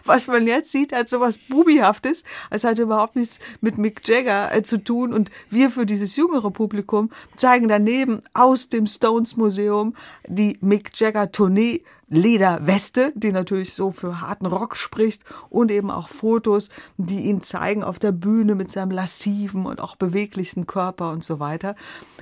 was 0.04 0.26
man 0.26 0.46
jetzt 0.46 0.72
sieht, 0.72 0.92
als 0.92 1.10
sowas 1.10 1.38
Bubihaftes, 1.38 2.24
als 2.50 2.64
hat 2.64 2.78
überhaupt 2.78 3.16
nichts 3.16 3.38
mit 3.60 3.78
Mick 3.78 4.06
Jagger 4.06 4.54
äh, 4.54 4.62
zu 4.62 4.78
tun. 4.78 5.12
Und 5.12 5.30
wir 5.50 5.70
für 5.70 5.86
dieses 5.86 6.16
jüngere 6.16 6.50
Publikum 6.50 7.10
zeigen 7.34 7.68
daneben 7.68 8.22
aus 8.34 8.68
dem 8.68 8.86
Stones 8.86 9.36
Museum 9.36 9.94
die 10.26 10.58
Mick 10.60 10.92
Jagger 10.94 11.32
Tournee 11.32 11.82
Lederweste, 12.12 13.10
die 13.16 13.32
natürlich 13.32 13.72
so 13.72 13.90
für 13.90 14.20
harten 14.20 14.44
Rock 14.44 14.76
spricht 14.76 15.22
und 15.48 15.70
eben 15.70 15.90
auch 15.90 16.10
Fotos, 16.10 16.68
die 16.98 17.20
ihn 17.20 17.40
zeigen 17.40 17.82
auf 17.82 17.98
der 17.98 18.12
Bühne 18.12 18.54
mit 18.54 18.70
seinem 18.70 18.90
lassiven 18.90 19.64
und 19.64 19.80
auch 19.80 19.96
beweglichen 19.96 20.66
Körper 20.66 21.10
und 21.10 21.24
so 21.24 21.40
weiter. 21.40 21.74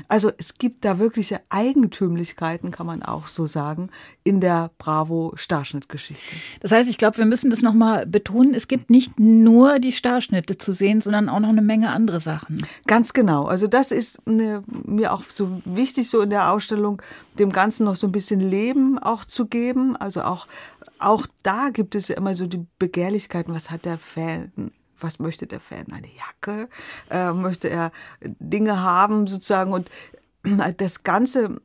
Also 0.06 0.30
es 0.38 0.54
gibt 0.54 0.84
da 0.84 1.00
wirkliche 1.00 1.41
Eigentümlichkeiten, 1.49 2.71
kann 2.71 2.86
man 2.86 3.02
auch 3.02 3.26
so 3.26 3.47
sagen, 3.47 3.91
in 4.23 4.41
der 4.41 4.71
Bravo 4.78 5.32
Starschnittgeschichte. 5.34 6.36
Das 6.60 6.71
heißt, 6.71 6.88
ich 6.88 6.97
glaube, 6.97 7.19
wir 7.19 7.26
müssen 7.26 7.50
das 7.50 7.60
nochmal 7.60 8.06
betonen, 8.06 8.54
es 8.54 8.69
gibt 8.69 8.91
nicht 8.91 9.19
nur 9.19 9.80
die 9.80 9.93
Starschnitte 9.93 10.56
zu 10.56 10.73
sehen, 10.73 11.00
sondern 11.00 11.28
auch 11.28 11.41
noch 11.41 11.49
eine 11.49 11.62
Menge 11.62 11.91
andere 11.91 12.21
Sachen. 12.21 12.65
Ganz 12.86 13.12
genau. 13.12 13.47
Also 13.47 13.67
das 13.67 13.91
ist 13.91 14.21
eine, 14.25 14.62
mir 14.84 15.12
auch 15.12 15.25
so 15.25 15.60
wichtig 15.65 16.08
so 16.08 16.21
in 16.21 16.30
der 16.30 16.52
Ausstellung, 16.52 17.02
dem 17.41 17.50
Ganzen 17.50 17.84
noch 17.84 17.97
so 17.97 18.06
ein 18.06 18.12
bisschen 18.12 18.38
Leben 18.38 18.99
auch 19.00 19.25
zu 19.25 19.47
geben 19.47 19.79
Farben. 19.80 19.97
Also 19.97 20.23
auch, 20.23 20.47
auch 20.99 21.26
da 21.43 21.71
gibt 21.71 21.95
es 21.95 22.08
ja 22.08 22.16
immer 22.16 22.34
so 22.34 22.47
die 22.47 22.66
Begehrlichkeiten. 22.78 23.54
Was 23.54 23.71
hat 23.71 23.84
der 23.84 23.99
Fan? 23.99 24.73
Was 24.99 25.19
möchte 25.19 25.47
der 25.47 25.60
Fan? 25.60 25.86
Eine 25.93 26.08
Jacke? 26.08 26.69
Äh, 27.10 27.32
möchte 27.32 27.69
er 27.69 27.93
Dinge 28.23 28.82
haben 28.82 29.26
sozusagen? 29.26 29.73
Und 29.73 29.90
das 30.76 31.03
ganze 31.03 31.61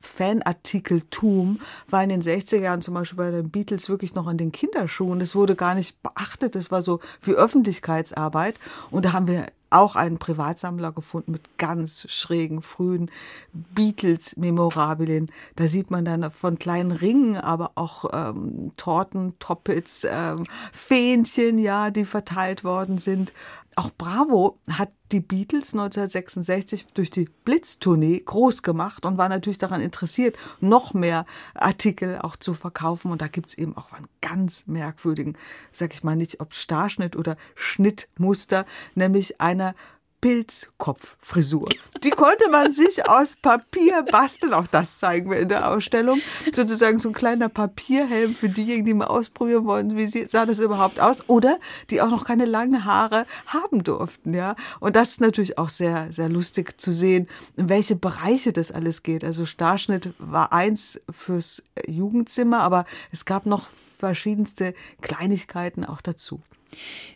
Fanartikeltum 0.00 1.60
war 1.88 2.02
in 2.02 2.08
den 2.08 2.22
60er 2.22 2.60
Jahren 2.60 2.80
zum 2.80 2.94
Beispiel 2.94 3.18
bei 3.18 3.30
den 3.30 3.50
Beatles 3.50 3.88
wirklich 3.88 4.14
noch 4.14 4.26
an 4.26 4.38
den 4.38 4.50
Kinderschuhen. 4.50 5.20
Das 5.20 5.34
wurde 5.34 5.54
gar 5.56 5.74
nicht 5.74 6.02
beachtet. 6.02 6.54
Das 6.54 6.70
war 6.70 6.82
so 6.82 7.00
wie 7.22 7.32
Öffentlichkeitsarbeit. 7.32 8.58
Und 8.90 9.04
da 9.04 9.12
haben 9.12 9.26
wir 9.26 9.46
auch 9.68 9.94
einen 9.94 10.18
Privatsammler 10.18 10.90
gefunden 10.90 11.32
mit 11.32 11.58
ganz 11.58 12.10
schrägen 12.10 12.60
frühen 12.60 13.10
Beatles-Memorabilien. 13.52 15.30
Da 15.56 15.68
sieht 15.68 15.90
man 15.90 16.04
dann 16.04 16.30
von 16.32 16.58
kleinen 16.58 16.90
Ringen, 16.90 17.36
aber 17.36 17.72
auch 17.76 18.06
ähm, 18.12 18.72
Torten, 18.76 19.38
Toppets, 19.38 20.06
ähm, 20.10 20.46
Fähnchen, 20.72 21.58
ja, 21.58 21.90
die 21.90 22.04
verteilt 22.04 22.64
worden 22.64 22.98
sind. 22.98 23.32
Auch 23.80 23.88
Bravo 23.96 24.58
hat 24.68 24.90
die 25.10 25.20
Beatles 25.20 25.72
1966 25.72 26.88
durch 26.92 27.08
die 27.08 27.30
Blitztournee 27.46 28.20
groß 28.20 28.62
gemacht 28.62 29.06
und 29.06 29.16
war 29.16 29.30
natürlich 29.30 29.56
daran 29.56 29.80
interessiert, 29.80 30.36
noch 30.60 30.92
mehr 30.92 31.24
Artikel 31.54 32.18
auch 32.18 32.36
zu 32.36 32.52
verkaufen. 32.52 33.10
Und 33.10 33.22
da 33.22 33.28
gibt 33.28 33.48
es 33.48 33.54
eben 33.56 33.74
auch 33.78 33.92
einen 33.92 34.06
ganz 34.20 34.66
merkwürdigen, 34.66 35.38
sag 35.72 35.94
ich 35.94 36.04
mal 36.04 36.14
nicht, 36.14 36.40
ob 36.40 36.52
Starschnitt 36.52 37.16
oder 37.16 37.38
Schnittmuster, 37.54 38.66
nämlich 38.94 39.40
einer 39.40 39.74
Pilzkopffrisur. 40.20 41.68
Die 42.02 42.10
konnte 42.10 42.50
man 42.50 42.72
sich 42.72 43.08
aus 43.08 43.36
Papier 43.36 44.02
basteln. 44.02 44.54
Auch 44.54 44.66
das 44.66 44.98
zeigen 44.98 45.30
wir 45.30 45.38
in 45.38 45.48
der 45.48 45.70
Ausstellung. 45.70 46.20
Sozusagen 46.52 46.98
so 46.98 47.10
ein 47.10 47.14
kleiner 47.14 47.48
Papierhelm 47.48 48.34
für 48.34 48.48
diejenigen, 48.48 48.86
die 48.86 48.94
mal 48.94 49.06
ausprobieren 49.06 49.64
wollen, 49.64 49.96
wie 49.96 50.06
sah 50.06 50.46
das 50.46 50.58
überhaupt 50.58 51.00
aus? 51.00 51.28
Oder 51.28 51.58
die 51.90 52.00
auch 52.00 52.10
noch 52.10 52.24
keine 52.24 52.44
langen 52.44 52.84
Haare 52.84 53.26
haben 53.46 53.84
durften, 53.84 54.34
ja. 54.34 54.56
Und 54.80 54.96
das 54.96 55.10
ist 55.10 55.20
natürlich 55.20 55.58
auch 55.58 55.68
sehr, 55.68 56.12
sehr 56.12 56.28
lustig 56.28 56.80
zu 56.80 56.92
sehen, 56.92 57.28
in 57.56 57.68
welche 57.68 57.96
Bereiche 57.96 58.52
das 58.52 58.72
alles 58.72 59.02
geht. 59.02 59.24
Also 59.24 59.44
Starschnitt 59.44 60.14
war 60.18 60.52
eins 60.52 61.00
fürs 61.10 61.62
Jugendzimmer, 61.86 62.60
aber 62.60 62.84
es 63.10 63.24
gab 63.24 63.46
noch 63.46 63.68
verschiedenste 63.98 64.74
Kleinigkeiten 65.02 65.84
auch 65.84 66.00
dazu. 66.00 66.40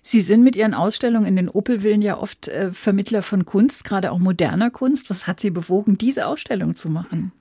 Sie 0.03 0.21
sind 0.21 0.43
mit 0.43 0.57
Ihren 0.57 0.75
Ausstellungen 0.75 1.27
in 1.27 1.37
den 1.37 1.49
Opelvillen 1.49 2.03
ja 2.03 2.19
oft 2.19 2.49
äh, 2.49 2.73
Vermittler 2.73 3.23
von 3.23 3.45
Kunst, 3.45 3.85
gerade 3.85 4.13
auch 4.13 4.19
moderner 4.19 4.71
Kunst. 4.71 5.11
Was 5.11 5.27
hat 5.27 5.41
Sie 5.41 5.51
bewogen, 5.51 5.97
diese 5.97 6.27
Ausstellung 6.27 6.77
zu 6.77 6.89
machen? 6.89 7.33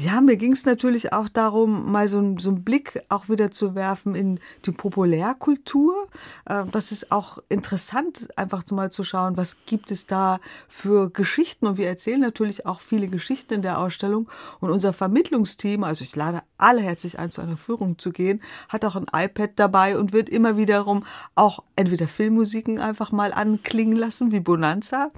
Ja, 0.00 0.20
mir 0.20 0.36
ging 0.36 0.52
es 0.52 0.64
natürlich 0.64 1.12
auch 1.12 1.28
darum, 1.28 1.90
mal 1.90 2.06
so, 2.06 2.38
so 2.38 2.50
einen 2.50 2.62
Blick 2.62 3.02
auch 3.08 3.28
wieder 3.28 3.50
zu 3.50 3.74
werfen 3.74 4.14
in 4.14 4.38
die 4.64 4.70
Populärkultur. 4.70 6.06
Äh, 6.44 6.66
das 6.70 6.92
ist 6.92 7.10
auch 7.10 7.38
interessant, 7.48 8.28
einfach 8.36 8.62
mal 8.70 8.92
zu 8.92 9.02
schauen, 9.02 9.36
was 9.36 9.56
gibt 9.66 9.90
es 9.90 10.06
da 10.06 10.38
für 10.68 11.10
Geschichten. 11.10 11.66
Und 11.66 11.78
wir 11.78 11.88
erzählen 11.88 12.20
natürlich 12.20 12.64
auch 12.64 12.80
viele 12.80 13.08
Geschichten 13.08 13.54
in 13.54 13.62
der 13.62 13.80
Ausstellung. 13.80 14.28
Und 14.60 14.70
unser 14.70 14.92
Vermittlungsteam, 14.92 15.82
also 15.82 16.04
ich 16.04 16.14
lade 16.14 16.42
alle 16.58 16.80
herzlich 16.80 17.18
ein, 17.18 17.32
zu 17.32 17.40
einer 17.40 17.56
Führung 17.56 17.98
zu 17.98 18.12
gehen, 18.12 18.40
hat 18.68 18.84
auch 18.84 18.94
ein 18.94 19.06
iPad 19.12 19.50
dabei 19.56 19.98
und 19.98 20.12
wird 20.12 20.28
immer 20.28 20.56
wiederum 20.56 21.06
auch 21.34 21.64
entweder 21.74 22.06
Filmmusiken 22.06 22.78
einfach 22.78 23.10
mal 23.10 23.32
anklingen 23.32 23.96
lassen, 23.96 24.30
wie 24.30 24.38
Bonanza, 24.38 25.10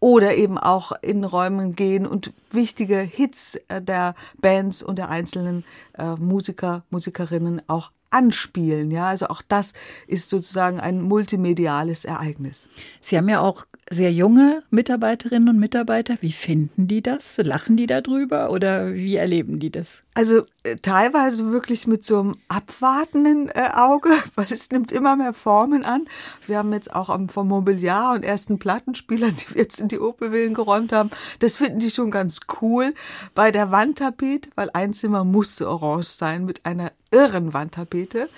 oder 0.00 0.34
eben 0.34 0.58
auch 0.58 0.92
in 1.00 1.24
Räumen 1.24 1.74
gehen 1.74 2.06
und 2.06 2.34
wichtige 2.50 2.98
Hits 2.98 3.56
äh, 3.68 3.80
der 3.80 4.14
Bands 4.40 4.82
und 4.82 4.96
der 4.96 5.08
einzelnen 5.08 5.64
äh, 5.96 6.14
Musiker, 6.16 6.84
Musikerinnen 6.90 7.62
auch 7.68 7.92
anspielen. 8.10 8.90
Ja, 8.90 9.08
also 9.08 9.28
auch 9.28 9.42
das 9.46 9.72
ist 10.06 10.30
sozusagen 10.30 10.80
ein 10.80 11.00
multimediales 11.00 12.04
Ereignis. 12.04 12.68
Sie 13.00 13.16
haben 13.16 13.28
ja 13.28 13.40
auch 13.40 13.66
sehr 13.90 14.12
junge 14.12 14.62
Mitarbeiterinnen 14.70 15.48
und 15.48 15.58
Mitarbeiter. 15.58 16.18
Wie 16.20 16.32
finden 16.32 16.88
die 16.88 17.02
das? 17.02 17.38
Lachen 17.38 17.76
die 17.76 17.86
darüber 17.86 18.50
oder 18.50 18.92
wie 18.92 19.16
erleben 19.16 19.58
die 19.58 19.70
das? 19.70 20.02
Also 20.14 20.42
äh, 20.64 20.76
teilweise 20.76 21.50
wirklich 21.52 21.86
mit 21.86 22.04
so 22.04 22.20
einem 22.20 22.36
abwartenden 22.48 23.48
äh, 23.48 23.70
Auge, 23.74 24.10
weil 24.34 24.46
es 24.50 24.70
nimmt 24.70 24.92
immer 24.92 25.16
mehr 25.16 25.32
Formen 25.32 25.84
an. 25.84 26.06
Wir 26.46 26.58
haben 26.58 26.72
jetzt 26.72 26.92
auch 26.92 27.08
am, 27.08 27.28
vom 27.28 27.48
Mobiliar 27.48 28.14
und 28.14 28.24
ersten 28.24 28.58
Plattenspielern, 28.58 29.34
die 29.36 29.54
wir 29.54 29.62
jetzt 29.62 29.80
in 29.80 29.88
die 29.88 30.00
Opelwillen 30.00 30.54
geräumt 30.54 30.92
haben, 30.92 31.10
das 31.38 31.56
finden 31.56 31.78
die 31.78 31.90
schon 31.90 32.10
ganz 32.10 32.40
cool. 32.60 32.94
Bei 33.34 33.50
der 33.50 33.70
Wandtapete, 33.70 34.50
weil 34.54 34.70
ein 34.72 34.92
Zimmer 34.92 35.24
musste 35.24 35.68
orange 35.68 36.08
sein 36.08 36.44
mit 36.44 36.66
einer 36.66 36.92
irren 37.10 37.52
Wandtapete 37.52 38.28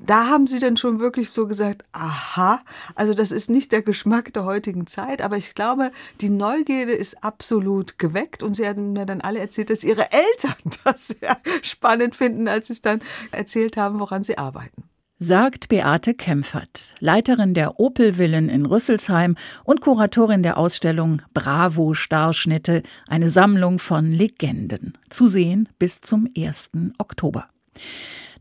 da 0.00 0.28
haben 0.28 0.46
sie 0.46 0.58
dann 0.58 0.76
schon 0.76 0.98
wirklich 0.98 1.30
so 1.30 1.46
gesagt, 1.46 1.84
aha, 1.92 2.60
also 2.94 3.14
das 3.14 3.32
ist 3.32 3.50
nicht 3.50 3.70
der 3.72 3.82
Geschmack 3.82 4.32
der 4.32 4.44
heutigen 4.44 4.86
Zeit, 4.86 5.22
aber 5.22 5.36
ich 5.36 5.54
glaube, 5.54 5.92
die 6.20 6.30
Neugierde 6.30 6.92
ist 6.92 7.22
absolut 7.22 7.98
geweckt 7.98 8.42
und 8.42 8.54
sie 8.54 8.66
haben 8.66 8.94
mir 8.94 9.06
dann 9.06 9.20
alle 9.20 9.40
erzählt, 9.40 9.70
dass 9.70 9.84
ihre 9.84 10.08
Eltern 10.12 10.56
das 10.84 11.08
sehr 11.08 11.36
spannend 11.62 12.16
finden, 12.16 12.48
als 12.48 12.68
sie 12.68 12.74
es 12.74 12.82
dann 12.82 13.00
erzählt 13.30 13.76
haben, 13.76 14.00
woran 14.00 14.24
sie 14.24 14.38
arbeiten. 14.38 14.84
Sagt 15.22 15.68
Beate 15.68 16.14
Kempfert, 16.14 16.94
Leiterin 17.00 17.52
der 17.52 17.78
Opel-Villen 17.78 18.48
in 18.48 18.64
Rüsselsheim 18.64 19.36
und 19.64 19.82
Kuratorin 19.82 20.42
der 20.42 20.56
Ausstellung 20.56 21.20
Bravo 21.34 21.92
Starschnitte, 21.92 22.82
eine 23.06 23.28
Sammlung 23.28 23.78
von 23.78 24.12
Legenden. 24.12 24.96
Zu 25.10 25.28
sehen 25.28 25.68
bis 25.78 26.00
zum 26.00 26.26
1. 26.34 26.70
Oktober. 26.96 27.50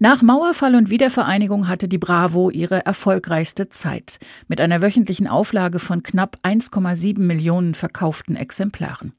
Nach 0.01 0.21
Mauerfall 0.21 0.75
und 0.75 0.89
Wiedervereinigung 0.89 1.67
hatte 1.67 1.89
die 1.89 1.97
Bravo 1.97 2.49
ihre 2.49 2.85
erfolgreichste 2.85 3.67
Zeit 3.67 4.19
mit 4.47 4.61
einer 4.61 4.81
wöchentlichen 4.81 5.27
Auflage 5.27 5.77
von 5.79 6.03
knapp 6.03 6.37
1,7 6.43 7.19
Millionen 7.21 7.73
verkauften 7.73 8.37
Exemplaren. 8.37 9.13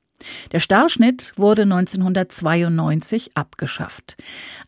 Der 0.53 0.61
Starschnitt 0.61 1.33
wurde 1.37 1.63
1992 1.63 3.33
abgeschafft. 3.35 4.17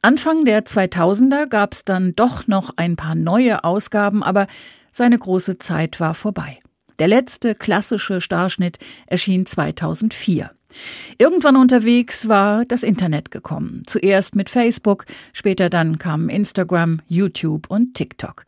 Anfang 0.03 0.45
der 0.45 0.65
2000er 0.65 1.47
gab 1.47 1.73
es 1.73 1.85
dann 1.85 2.15
doch 2.15 2.47
noch 2.47 2.77
ein 2.77 2.97
paar 2.97 3.15
neue 3.15 3.65
Ausgaben, 3.65 4.23
aber 4.23 4.47
seine 4.91 5.19
große 5.19 5.59
Zeit 5.59 6.01
war 6.01 6.15
vorbei. 6.15 6.59
Der 6.99 7.09
letzte 7.09 7.55
klassische 7.55 8.21
Starschnitt 8.21 8.79
erschien 9.07 9.47
2004. 9.47 10.51
Irgendwann 11.19 11.57
unterwegs 11.57 12.29
war 12.29 12.65
das 12.65 12.83
Internet 12.83 13.31
gekommen. 13.31 13.83
Zuerst 13.87 14.37
mit 14.37 14.51
Facebook, 14.51 15.05
später 15.33 15.71
dann 15.71 15.99
kamen 15.99 16.29
Instagram, 16.29 17.01
YouTube 17.07 17.71
und 17.71 17.95
TikTok. 17.95 18.45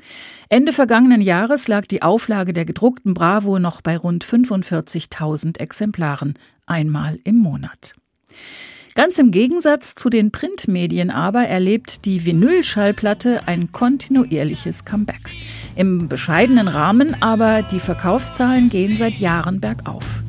Ende 0.48 0.72
vergangenen 0.72 1.20
Jahres 1.20 1.68
lag 1.68 1.86
die 1.86 2.02
Auflage 2.02 2.52
der 2.52 2.64
gedruckten 2.64 3.14
Bravo 3.14 3.58
noch 3.58 3.80
bei 3.80 3.96
rund 3.96 4.24
45.000 4.24 5.58
Exemplaren, 5.58 6.34
einmal 6.66 7.18
im 7.24 7.36
Monat. 7.36 7.94
Ganz 8.94 9.18
im 9.18 9.32
Gegensatz 9.32 9.96
zu 9.96 10.08
den 10.08 10.30
Printmedien 10.30 11.10
aber 11.10 11.48
erlebt 11.48 12.04
die 12.04 12.24
Vinylschallplatte 12.24 13.48
ein 13.48 13.72
kontinuierliches 13.72 14.84
Comeback. 14.84 15.32
Im 15.74 16.08
bescheidenen 16.08 16.68
Rahmen, 16.68 17.20
aber 17.20 17.62
die 17.62 17.80
Verkaufszahlen 17.80 18.68
gehen 18.68 18.96
seit 18.96 19.18
Jahren 19.18 19.60
bergauf. 19.60 20.23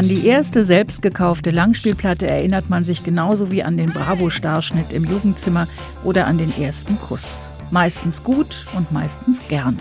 An 0.00 0.08
die 0.08 0.26
erste 0.26 0.64
selbst 0.64 1.02
gekaufte 1.02 1.50
Langspielplatte 1.50 2.26
erinnert 2.26 2.70
man 2.70 2.84
sich 2.84 3.04
genauso 3.04 3.50
wie 3.50 3.62
an 3.62 3.76
den 3.76 3.90
Bravo-Starschnitt 3.90 4.94
im 4.94 5.04
Jugendzimmer 5.04 5.68
oder 6.04 6.26
an 6.26 6.38
den 6.38 6.58
ersten 6.58 6.98
Kuss. 6.98 7.50
Meistens 7.70 8.24
gut 8.24 8.64
und 8.74 8.92
meistens 8.92 9.46
gern. 9.46 9.78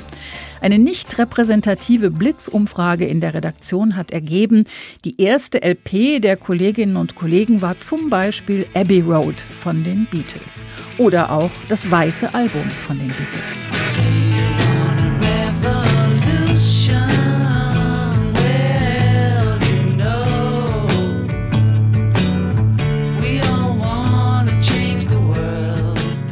Eine 0.59 0.77
nicht 0.77 1.17
repräsentative 1.17 2.11
Blitzumfrage 2.11 3.05
in 3.05 3.21
der 3.21 3.33
Redaktion 3.33 3.95
hat 3.95 4.11
ergeben, 4.11 4.65
die 5.05 5.21
erste 5.21 5.61
LP 5.63 6.21
der 6.21 6.35
Kolleginnen 6.35 6.97
und 6.97 7.15
Kollegen 7.15 7.61
war 7.61 7.79
zum 7.79 8.09
Beispiel 8.09 8.65
Abbey 8.73 8.99
Road 8.99 9.39
von 9.39 9.85
den 9.85 10.05
Beatles 10.11 10.65
oder 10.97 11.31
auch 11.31 11.51
das 11.69 11.89
weiße 11.89 12.33
Album 12.33 12.69
von 12.69 12.99
den 12.99 13.07
Beatles. 13.07 13.69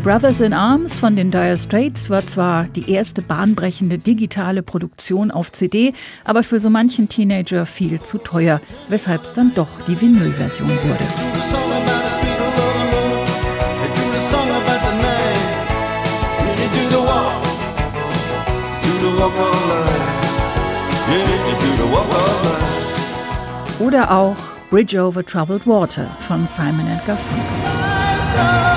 Brothers 0.07 0.39
in 0.39 0.53
Arms 0.53 0.99
von 0.99 1.17
den 1.17 1.31
Dire 1.31 1.57
Straits 1.57 2.09
war 2.09 2.25
zwar 2.25 2.63
die 2.63 2.89
erste 2.89 3.21
bahnbrechende 3.21 3.97
digitale 3.97 4.63
Produktion 4.63 5.31
auf 5.31 5.51
CD, 5.51 5.93
aber 6.23 6.43
für 6.43 6.59
so 6.59 6.69
manchen 6.69 7.09
Teenager 7.09 7.65
viel 7.65 7.99
zu 7.99 8.17
teuer, 8.17 8.61
weshalb 8.87 9.23
es 9.23 9.33
dann 9.33 9.51
doch 9.53 9.67
die 9.85 9.99
Vinyl-Version 9.99 10.69
wurde. 10.69 11.03
Oder 23.79 24.09
auch 24.09 24.37
Bridge 24.69 25.03
over 25.03 25.25
Troubled 25.25 25.67
Water 25.67 26.07
von 26.25 26.47
Simon 26.47 26.87
Garfunkel. 27.05 28.76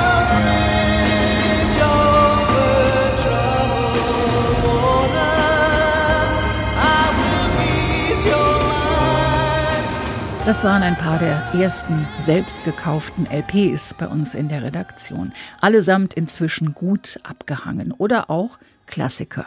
Das 10.50 10.64
waren 10.64 10.82
ein 10.82 10.96
paar 10.96 11.20
der 11.20 11.40
ersten 11.54 12.08
selbst 12.18 12.64
gekauften 12.64 13.24
LPs 13.26 13.94
bei 13.94 14.08
uns 14.08 14.34
in 14.34 14.48
der 14.48 14.64
Redaktion. 14.64 15.32
Allesamt 15.60 16.14
inzwischen 16.14 16.74
gut 16.74 17.20
abgehangen 17.22 17.92
oder 17.92 18.30
auch 18.30 18.58
Klassiker. 18.86 19.46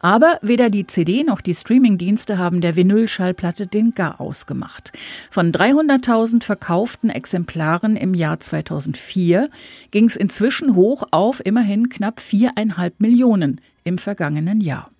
Aber 0.00 0.38
weder 0.42 0.70
die 0.70 0.86
CD 0.86 1.24
noch 1.24 1.40
die 1.40 1.54
Streamingdienste 1.54 2.38
haben 2.38 2.60
der 2.60 2.76
Vinylschallplatte 2.76 3.66
den 3.66 3.96
Gar 3.96 4.20
ausgemacht. 4.20 4.92
Von 5.28 5.50
300.000 5.50 6.44
verkauften 6.44 7.10
Exemplaren 7.10 7.96
im 7.96 8.14
Jahr 8.14 8.38
2004 8.38 9.50
ging 9.90 10.04
es 10.04 10.14
inzwischen 10.14 10.76
hoch 10.76 11.02
auf 11.10 11.44
immerhin 11.44 11.88
knapp 11.88 12.20
viereinhalb 12.20 13.00
Millionen 13.00 13.60
im 13.82 13.98
vergangenen 13.98 14.60
Jahr. 14.60 14.92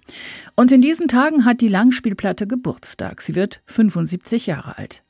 Und 0.57 0.73
in 0.73 0.81
diesen 0.81 1.07
Tagen 1.07 1.45
hat 1.45 1.61
die 1.61 1.69
Langspielplatte 1.69 2.49
Geburtstag. 2.49 3.23
Sie 3.23 3.37
wird 3.37 3.63
75 3.67 4.49
Jahre 4.49 4.79
alt. 4.79 5.05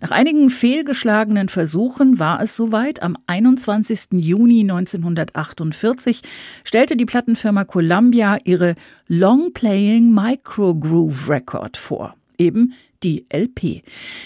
Nach 0.00 0.10
einigen 0.10 0.50
fehlgeschlagenen 0.50 1.48
Versuchen 1.48 2.18
war 2.18 2.40
es 2.40 2.56
soweit. 2.56 3.02
Am 3.02 3.16
21. 3.26 4.08
Juni 4.12 4.60
1948 4.60 6.22
stellte 6.64 6.96
die 6.96 7.06
Plattenfirma 7.06 7.64
Columbia 7.64 8.38
ihre 8.44 8.74
Long 9.06 9.52
Playing 9.52 10.12
Micro 10.12 10.74
Groove 10.74 11.28
Record 11.28 11.76
vor. 11.76 12.14
Eben 12.38 12.74
die 13.02 13.26
LP. 13.32 13.82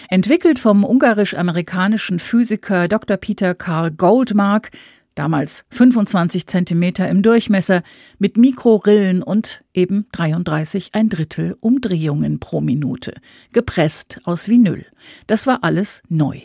Entwickelt 0.09 0.59
vom 0.59 0.85
ungarisch-amerikanischen 0.85 2.18
Physiker 2.18 2.88
Dr. 2.88 3.16
Peter 3.16 3.55
Karl 3.55 3.90
Goldmark, 3.90 4.70
damals 5.14 5.64
25 5.70 6.46
Zentimeter 6.46 7.09
im 7.09 7.22
Durchmesser, 7.22 7.83
mit 8.18 8.37
Mikrorillen 8.37 9.22
und 9.22 9.62
eben 9.74 10.06
33 10.12 10.90
ein 10.92 11.08
Drittel 11.08 11.56
Umdrehungen 11.61 12.40
pro 12.40 12.61
Minute, 12.61 13.14
gepresst 13.52 14.20
aus 14.24 14.48
Vinyl. 14.48 14.87
Das 15.26 15.46
war 15.46 15.64
alles 15.64 16.02
neu. 16.08 16.40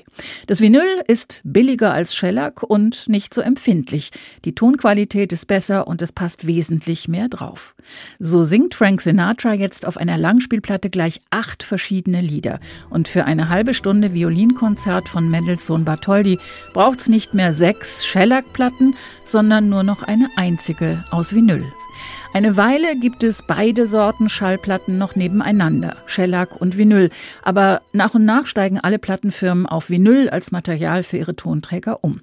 Das 0.47 0.61
Vinyl 0.61 1.03
ist 1.07 1.41
billiger 1.43 1.93
als 1.93 2.15
Shellac 2.15 2.63
und 2.63 3.07
nicht 3.07 3.33
so 3.33 3.41
empfindlich. 3.41 4.11
Die 4.45 4.55
Tonqualität 4.55 5.31
ist 5.33 5.47
besser 5.47 5.87
und 5.87 6.01
es 6.01 6.11
passt 6.11 6.47
wesentlich 6.47 7.07
mehr 7.07 7.29
drauf. 7.29 7.75
So 8.19 8.43
singt 8.43 8.75
Frank 8.75 9.01
Sinatra 9.01 9.53
jetzt 9.53 9.85
auf 9.85 9.97
einer 9.97 10.17
Langspielplatte 10.17 10.89
gleich 10.89 11.21
acht 11.29 11.63
verschiedene 11.63 12.21
Lieder. 12.21 12.59
Und 12.89 13.07
für 13.07 13.25
eine 13.25 13.49
halbe 13.49 13.73
Stunde 13.73 14.13
Violinkonzert 14.13 15.09
von 15.09 15.29
Mendelssohn 15.29 15.85
Bartholdy 15.85 16.39
braucht's 16.73 17.09
nicht 17.09 17.33
mehr 17.33 17.53
sechs 17.53 18.05
Shellac-Platten, 18.05 18.95
sondern 19.25 19.69
nur 19.69 19.83
noch 19.83 20.03
eine 20.03 20.29
einzige 20.35 21.03
aus 21.11 21.33
Vinyl. 21.33 21.63
Eine 22.37 22.55
Weile 22.55 22.95
gibt 22.95 23.23
es 23.23 23.41
beide 23.41 23.87
Sorten 23.87 24.29
Schallplatten 24.29 24.99
noch 24.99 25.15
nebeneinander, 25.15 25.95
Shellac 26.05 26.61
und 26.61 26.77
Vinyl, 26.77 27.09
aber 27.41 27.81
nach 27.93 28.13
und 28.13 28.25
nach 28.25 28.45
steigen 28.45 28.79
alle 28.79 28.99
Plattenfirmen 28.99 29.65
auf 29.65 29.89
Vinyl 29.89 30.29
als 30.29 30.51
Material 30.51 31.01
für 31.01 31.17
ihre 31.17 31.35
Tonträger 31.35 32.03
um. 32.03 32.21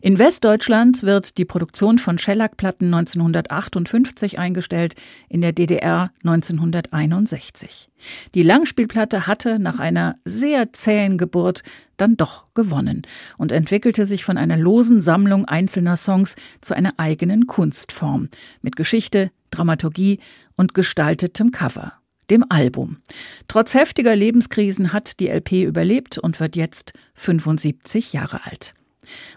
In 0.00 0.18
Westdeutschland 0.18 1.02
wird 1.02 1.38
die 1.38 1.44
Produktion 1.44 1.98
von 1.98 2.18
Shellac-Platten 2.18 2.86
1958 2.92 4.38
eingestellt, 4.38 4.94
in 5.28 5.40
der 5.40 5.52
DDR 5.52 6.10
1961. 6.22 7.90
Die 8.34 8.42
Langspielplatte 8.42 9.26
hatte 9.26 9.58
nach 9.58 9.78
einer 9.78 10.16
sehr 10.24 10.72
zähen 10.72 11.18
Geburt 11.18 11.62
dann 11.96 12.16
doch 12.16 12.46
gewonnen 12.54 13.02
und 13.36 13.52
entwickelte 13.52 14.06
sich 14.06 14.24
von 14.24 14.38
einer 14.38 14.56
losen 14.56 15.00
Sammlung 15.00 15.44
einzelner 15.46 15.96
Songs 15.96 16.36
zu 16.60 16.74
einer 16.74 16.92
eigenen 16.96 17.46
Kunstform 17.46 18.28
mit 18.62 18.76
Geschichte, 18.76 19.30
Dramaturgie 19.50 20.20
und 20.56 20.74
gestaltetem 20.74 21.50
Cover 21.50 21.94
dem 22.30 22.44
Album. 22.48 22.98
Trotz 23.48 23.74
heftiger 23.74 24.14
Lebenskrisen 24.14 24.92
hat 24.92 25.18
die 25.20 25.28
LP 25.28 25.64
überlebt 25.64 26.18
und 26.18 26.40
wird 26.40 26.56
jetzt 26.56 26.92
75 27.14 28.12
Jahre 28.12 28.44
alt. 28.44 28.74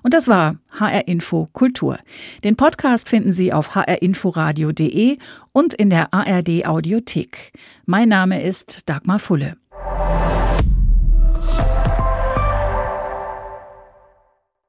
Und 0.03 0.13
das 0.13 0.27
war 0.27 0.55
HR 0.79 1.07
Info 1.07 1.47
Kultur. 1.53 1.99
Den 2.43 2.55
Podcast 2.55 3.10
finden 3.10 3.31
Sie 3.31 3.53
auf 3.53 3.75
hrinforadio.de 3.75 5.17
und 5.51 5.73
in 5.73 5.89
der 5.89 6.13
ARD 6.13 6.65
Audiothek. 6.65 7.51
Mein 7.86 8.10
Name 8.10 8.43
ist 8.43 8.89
Dagmar 8.89 9.19
Fulle. 9.19 9.57